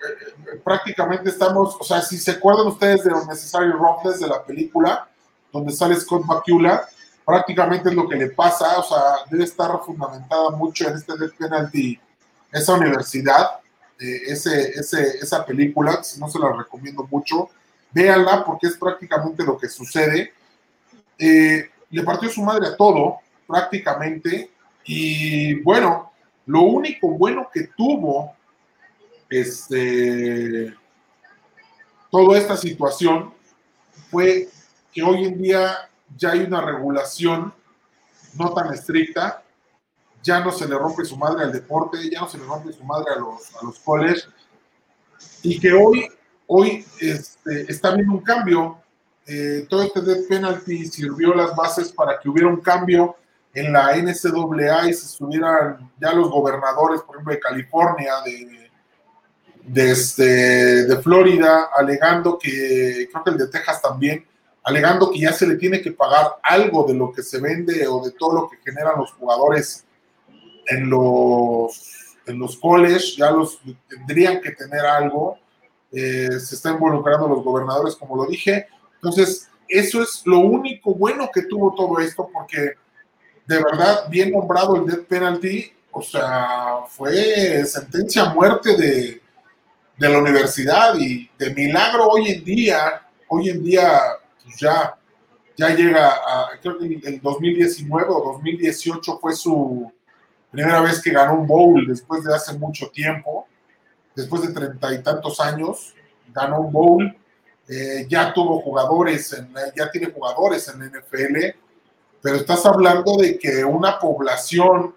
[0.00, 5.10] eh, prácticamente estamos, o sea, si se acuerdan ustedes de Unnecessary Roughness de la película,
[5.52, 6.88] donde sale Scott Bakula,
[7.26, 11.32] prácticamente es lo que le pasa, o sea, debe estar fundamentada mucho en este Dead
[11.36, 12.00] Penalty
[12.52, 13.60] esa universidad
[13.98, 17.50] ese, ese, esa película, si no se la recomiendo mucho,
[17.92, 20.32] véanla porque es prácticamente lo que sucede.
[21.18, 24.50] Eh, le partió su madre a todo, prácticamente,
[24.84, 26.12] y bueno,
[26.46, 28.34] lo único bueno que tuvo
[29.28, 30.74] este,
[32.10, 33.32] toda esta situación
[34.10, 34.48] fue
[34.92, 37.52] que hoy en día ya hay una regulación
[38.34, 39.42] no tan estricta
[40.22, 42.82] ya no se le rompe su madre al deporte, ya no se le rompe su
[42.82, 44.28] madre a los, a los
[45.42, 46.08] y que hoy
[46.46, 48.78] hoy este, está habiendo un cambio.
[49.26, 53.16] Eh, todo este death penalty sirvió las bases para que hubiera un cambio
[53.52, 58.12] en la NCAA y se estuvieran ya los gobernadores, por ejemplo, de California,
[59.64, 64.24] de, este, de Florida, alegando que, creo que el de Texas también,
[64.66, 68.04] alegando que ya se le tiene que pagar algo de lo que se vende o
[68.04, 69.86] de todo lo que generan los jugadores
[70.66, 75.38] en los, en los college, ya los tendrían que tener algo.
[75.92, 78.66] Eh, se está involucrando los gobernadores, como lo dije.
[78.96, 82.72] Entonces, eso es lo único bueno que tuvo todo esto, porque
[83.46, 89.22] de verdad, bien nombrado el death penalty, o sea, fue sentencia a muerte de,
[89.96, 94.18] de la universidad y de milagro hoy en día, hoy en día
[94.56, 94.96] ya,
[95.56, 99.92] ya llega a, creo que en 2019 o 2018 fue su
[100.50, 103.46] primera vez que ganó un bowl después de hace mucho tiempo,
[104.14, 105.94] después de treinta y tantos años,
[106.32, 107.16] ganó un bowl,
[107.68, 111.56] eh, ya tuvo jugadores, en, ya tiene jugadores en NFL,
[112.22, 114.94] pero estás hablando de que una población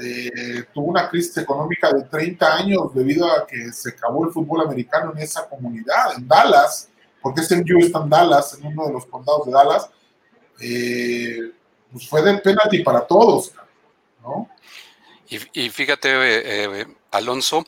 [0.00, 4.62] eh, tuvo una crisis económica de 30 años debido a que se acabó el fútbol
[4.62, 6.88] americano en esa comunidad, en Dallas,
[7.24, 9.88] porque SMU está en Dallas, en uno de los condados de Dallas,
[10.60, 11.52] eh,
[11.90, 13.50] pues fue del penalti para todos,
[14.22, 14.50] ¿no?
[15.26, 17.64] Y, fíjate, eh, Alonso,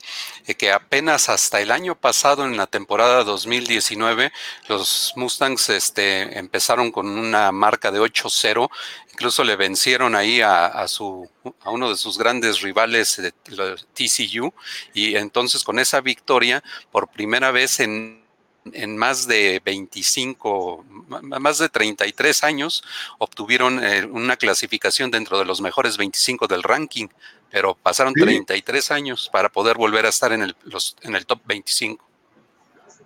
[0.56, 4.30] que apenas hasta el año pasado, en la temporada 2019,
[4.68, 8.68] los Mustangs este, empezaron con una marca de 8-0
[9.16, 11.26] incluso le vencieron ahí a, su,
[11.62, 14.52] a uno de sus grandes rivales, de, TCU,
[14.92, 16.62] y entonces con esa victoria,
[16.92, 18.25] por primera vez en,
[18.72, 20.84] en más de 25,
[21.22, 22.84] más de 33 años,
[23.18, 27.08] obtuvieron eh, una clasificación dentro de los mejores 25 del ranking,
[27.50, 31.40] pero pasaron 33 años para poder volver a estar en el, los, en el top
[31.46, 32.04] 25.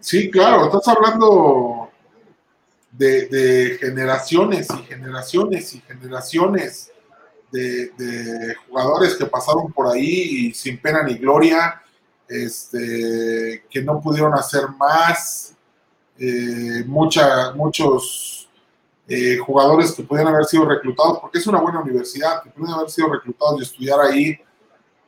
[0.01, 1.91] Sí, claro, estás hablando
[2.93, 6.91] de, generaciones y generaciones y generaciones
[7.53, 11.83] de, jugadores que pasaron por ahí y sin pena ni gloria,
[12.31, 15.55] este, que no pudieron hacer más,
[16.19, 18.49] eh, muchos
[19.09, 22.91] eh, jugadores que pudieran haber sido reclutados, porque es una buena universidad, que pudieran haber
[22.91, 24.39] sido reclutados y estudiar ahí,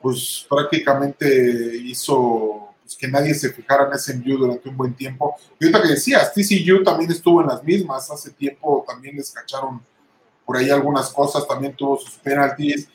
[0.01, 5.36] pues prácticamente hizo pues, que nadie se fijara en SMU durante un buen tiempo.
[5.61, 9.81] Y ahorita que decías, TCU también estuvo en las mismas, hace tiempo también les cacharon
[10.44, 12.89] por ahí algunas cosas, también tuvo sus penalties.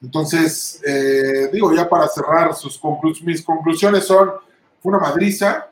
[0.00, 2.80] Entonces, eh, digo, ya para cerrar, sus
[3.22, 4.30] mis conclusiones son,
[4.80, 5.68] fue una madriza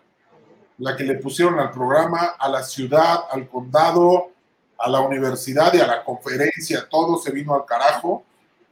[0.79, 4.31] la que le pusieron al programa, a la ciudad, al condado,
[4.79, 8.25] a la universidad y a la conferencia, todo se vino al carajo.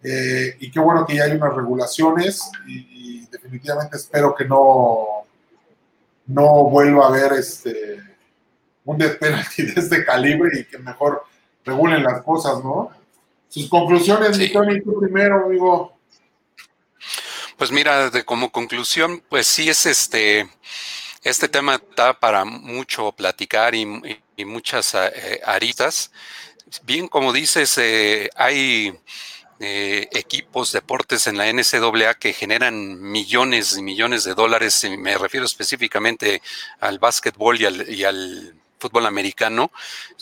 [0.02, 5.24] Eh, y qué bueno que ya hay unas regulaciones y, definitivamente espero que no,
[6.26, 8.00] no vuelva a haber este,
[8.84, 11.24] un death de este calibre y que mejor
[11.64, 12.90] regulen las cosas, ¿no?
[13.54, 14.48] Sus conclusiones, sí.
[14.52, 15.96] Tony, tú primero, amigo.
[17.56, 20.48] Pues mira, de, como conclusión, pues sí es este,
[21.22, 23.86] este tema está para mucho platicar y,
[24.44, 26.10] muchas eh, aritas.
[26.82, 28.92] Bien, como dices, eh, hay
[29.60, 35.16] eh, equipos, deportes en la NCAA que generan millones y millones de dólares, y me
[35.16, 36.42] refiero específicamente
[36.80, 39.70] al básquetbol y al, y al fútbol americano,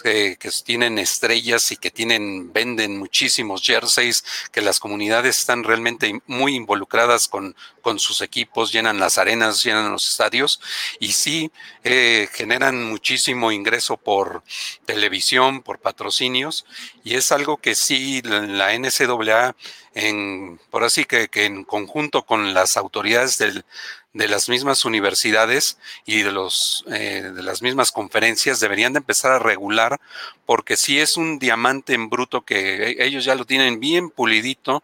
[0.02, 6.54] que tienen estrellas y que tienen, venden muchísimos jerseys, que las comunidades están realmente muy
[6.54, 10.60] involucradas con, con sus equipos, llenan las arenas, llenan los estadios
[10.98, 11.50] y sí
[11.84, 14.42] eh, generan muchísimo ingreso por
[14.86, 16.64] televisión, por patrocinios
[17.04, 19.54] y es algo que sí la NCAA
[19.94, 23.64] en, por así que, que en conjunto con las autoridades del,
[24.12, 29.32] de las mismas universidades y de, los, eh, de las mismas conferencias deberían de empezar
[29.32, 30.00] a regular
[30.44, 34.82] porque sí es un diamante en bruto que e, ellos ya lo tienen bien pulidito,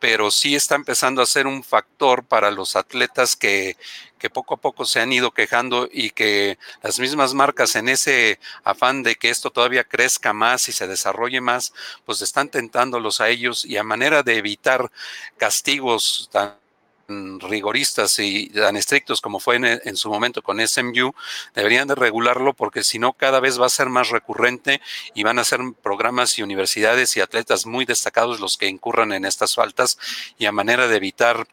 [0.00, 3.76] pero sí está empezando a ser un factor para los atletas que,
[4.18, 8.40] que poco a poco se han ido quejando y que las mismas marcas en ese
[8.64, 11.72] afán de que esto todavía crezca más y se desarrolle más,
[12.04, 14.90] pues están tentándolos a ellos y a manera de evitar
[15.36, 16.63] castigos tan
[17.08, 21.12] rigoristas y tan estrictos como fue en, su momento con SMU,
[21.54, 24.80] deberían de regularlo porque si no cada vez va a ser más recurrente
[25.14, 29.24] y van a ser programas y universidades y atletas muy destacados los que incurran en
[29.24, 29.98] estas faltas
[30.38, 31.46] y a manera de evitar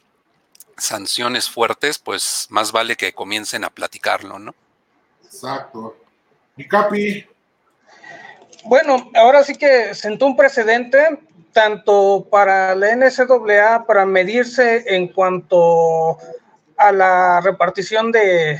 [0.78, 4.56] sanciones fuertes, pues más vale que comiencen a platicarlo, ¿no?
[5.24, 5.98] Exacto.
[6.58, 7.26] Y Capi.
[8.64, 11.20] Bueno, ahora sí que sentó un precedente
[11.54, 16.18] tanto para la NCAA para medirse en cuanto
[16.78, 18.60] a la repartición de,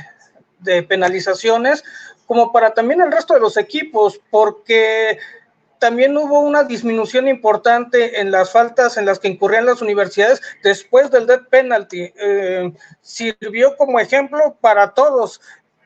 [0.88, 1.82] penalizaciones,
[2.26, 5.18] como para también el resto de los equipos, porque
[5.80, 11.10] también hubo una disminución importante en las faltas en las que incurrían las universidades después
[11.10, 12.12] del death penalty.
[12.14, 15.40] Eh, sirvió como ejemplo para todos.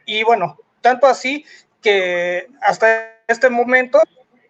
[0.05, 1.47] Y bueno, tanto así
[1.81, 3.99] que hasta este momento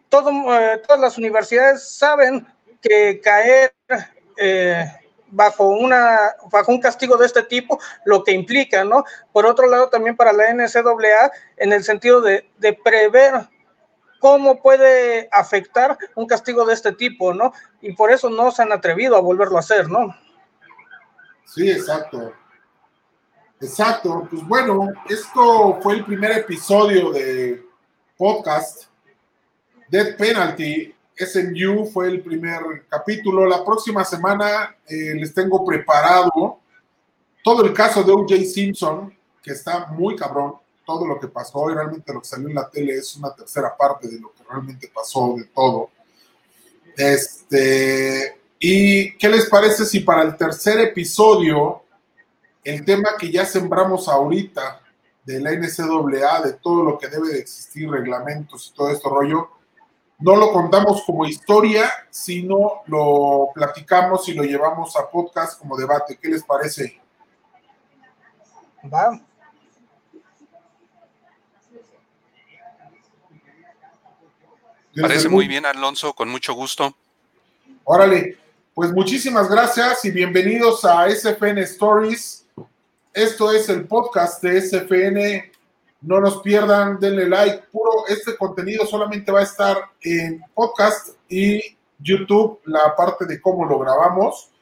[0.09, 2.47] todo, eh, todas las universidades saben
[2.81, 3.74] que caer
[4.37, 4.87] eh,
[5.28, 9.05] bajo, una, bajo un castigo de este tipo, lo que implica, ¿no?
[9.33, 13.49] Por otro lado, también para la NCAA, en el sentido de, de prever
[14.20, 17.53] cómo puede afectar un castigo de este tipo, ¿no?
[17.81, 20.16] Y por eso no se han atrevido a volverlo a hacer, ¿no?
[21.45, 22.33] Sí, exacto.
[23.61, 24.27] Exacto.
[24.31, 27.65] Pues bueno, esto fue el primer episodio de
[28.16, 28.89] podcast.
[29.89, 33.47] Dead Penalty, SMU fue el primer capítulo.
[33.47, 36.61] La próxima semana eh, les tengo preparado
[37.43, 38.37] todo el caso de O.J.
[38.45, 42.55] Simpson, que está muy cabrón todo lo que pasó y realmente lo que salió en
[42.55, 45.91] la tele es una tercera parte de lo que realmente pasó de todo.
[46.97, 51.83] Este, ¿y qué les parece si para el tercer episodio
[52.65, 54.81] el tema que ya sembramos ahorita
[55.25, 59.51] de la NCAA, de todo lo que debe de existir, reglamentos y todo esto rollo,
[60.19, 66.19] no lo contamos como historia, sino lo platicamos y lo llevamos a podcast como debate.
[66.21, 67.01] ¿Qué les parece?
[68.93, 69.21] Va.
[74.99, 76.95] Parece muy bien, Alonso, con mucho gusto.
[77.85, 78.39] Órale,
[78.75, 82.47] pues muchísimas gracias y bienvenidos a SFN Stories.
[83.13, 85.53] Esto es el podcast de SFN.
[86.07, 87.65] No nos pierdan, denle like.
[87.73, 91.61] Puro, este contenido solamente va a estar en podcast y
[91.99, 94.53] YouTube, la parte de cómo lo grabamos.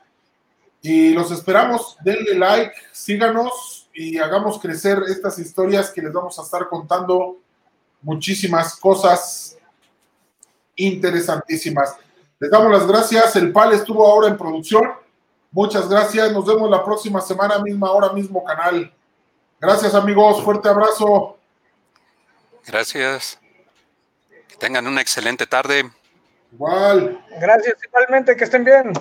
[0.80, 6.42] Y los esperamos, denle like, síganos y hagamos crecer estas historias que les vamos a
[6.42, 7.36] estar contando
[8.00, 9.58] muchísimas cosas
[10.76, 11.94] interesantísimas.
[12.38, 13.36] Les damos las gracias.
[13.36, 14.84] El PAL estuvo ahora en producción.
[15.50, 16.32] Muchas gracias.
[16.32, 18.90] Nos vemos la próxima semana, misma hora, mismo canal.
[19.60, 20.42] Gracias, amigos.
[20.42, 21.38] Fuerte abrazo.
[22.66, 23.38] Gracias.
[24.48, 25.90] Que tengan una excelente tarde.
[26.52, 27.24] Igual.
[27.40, 28.36] Gracias, igualmente.
[28.36, 28.92] Que estén bien.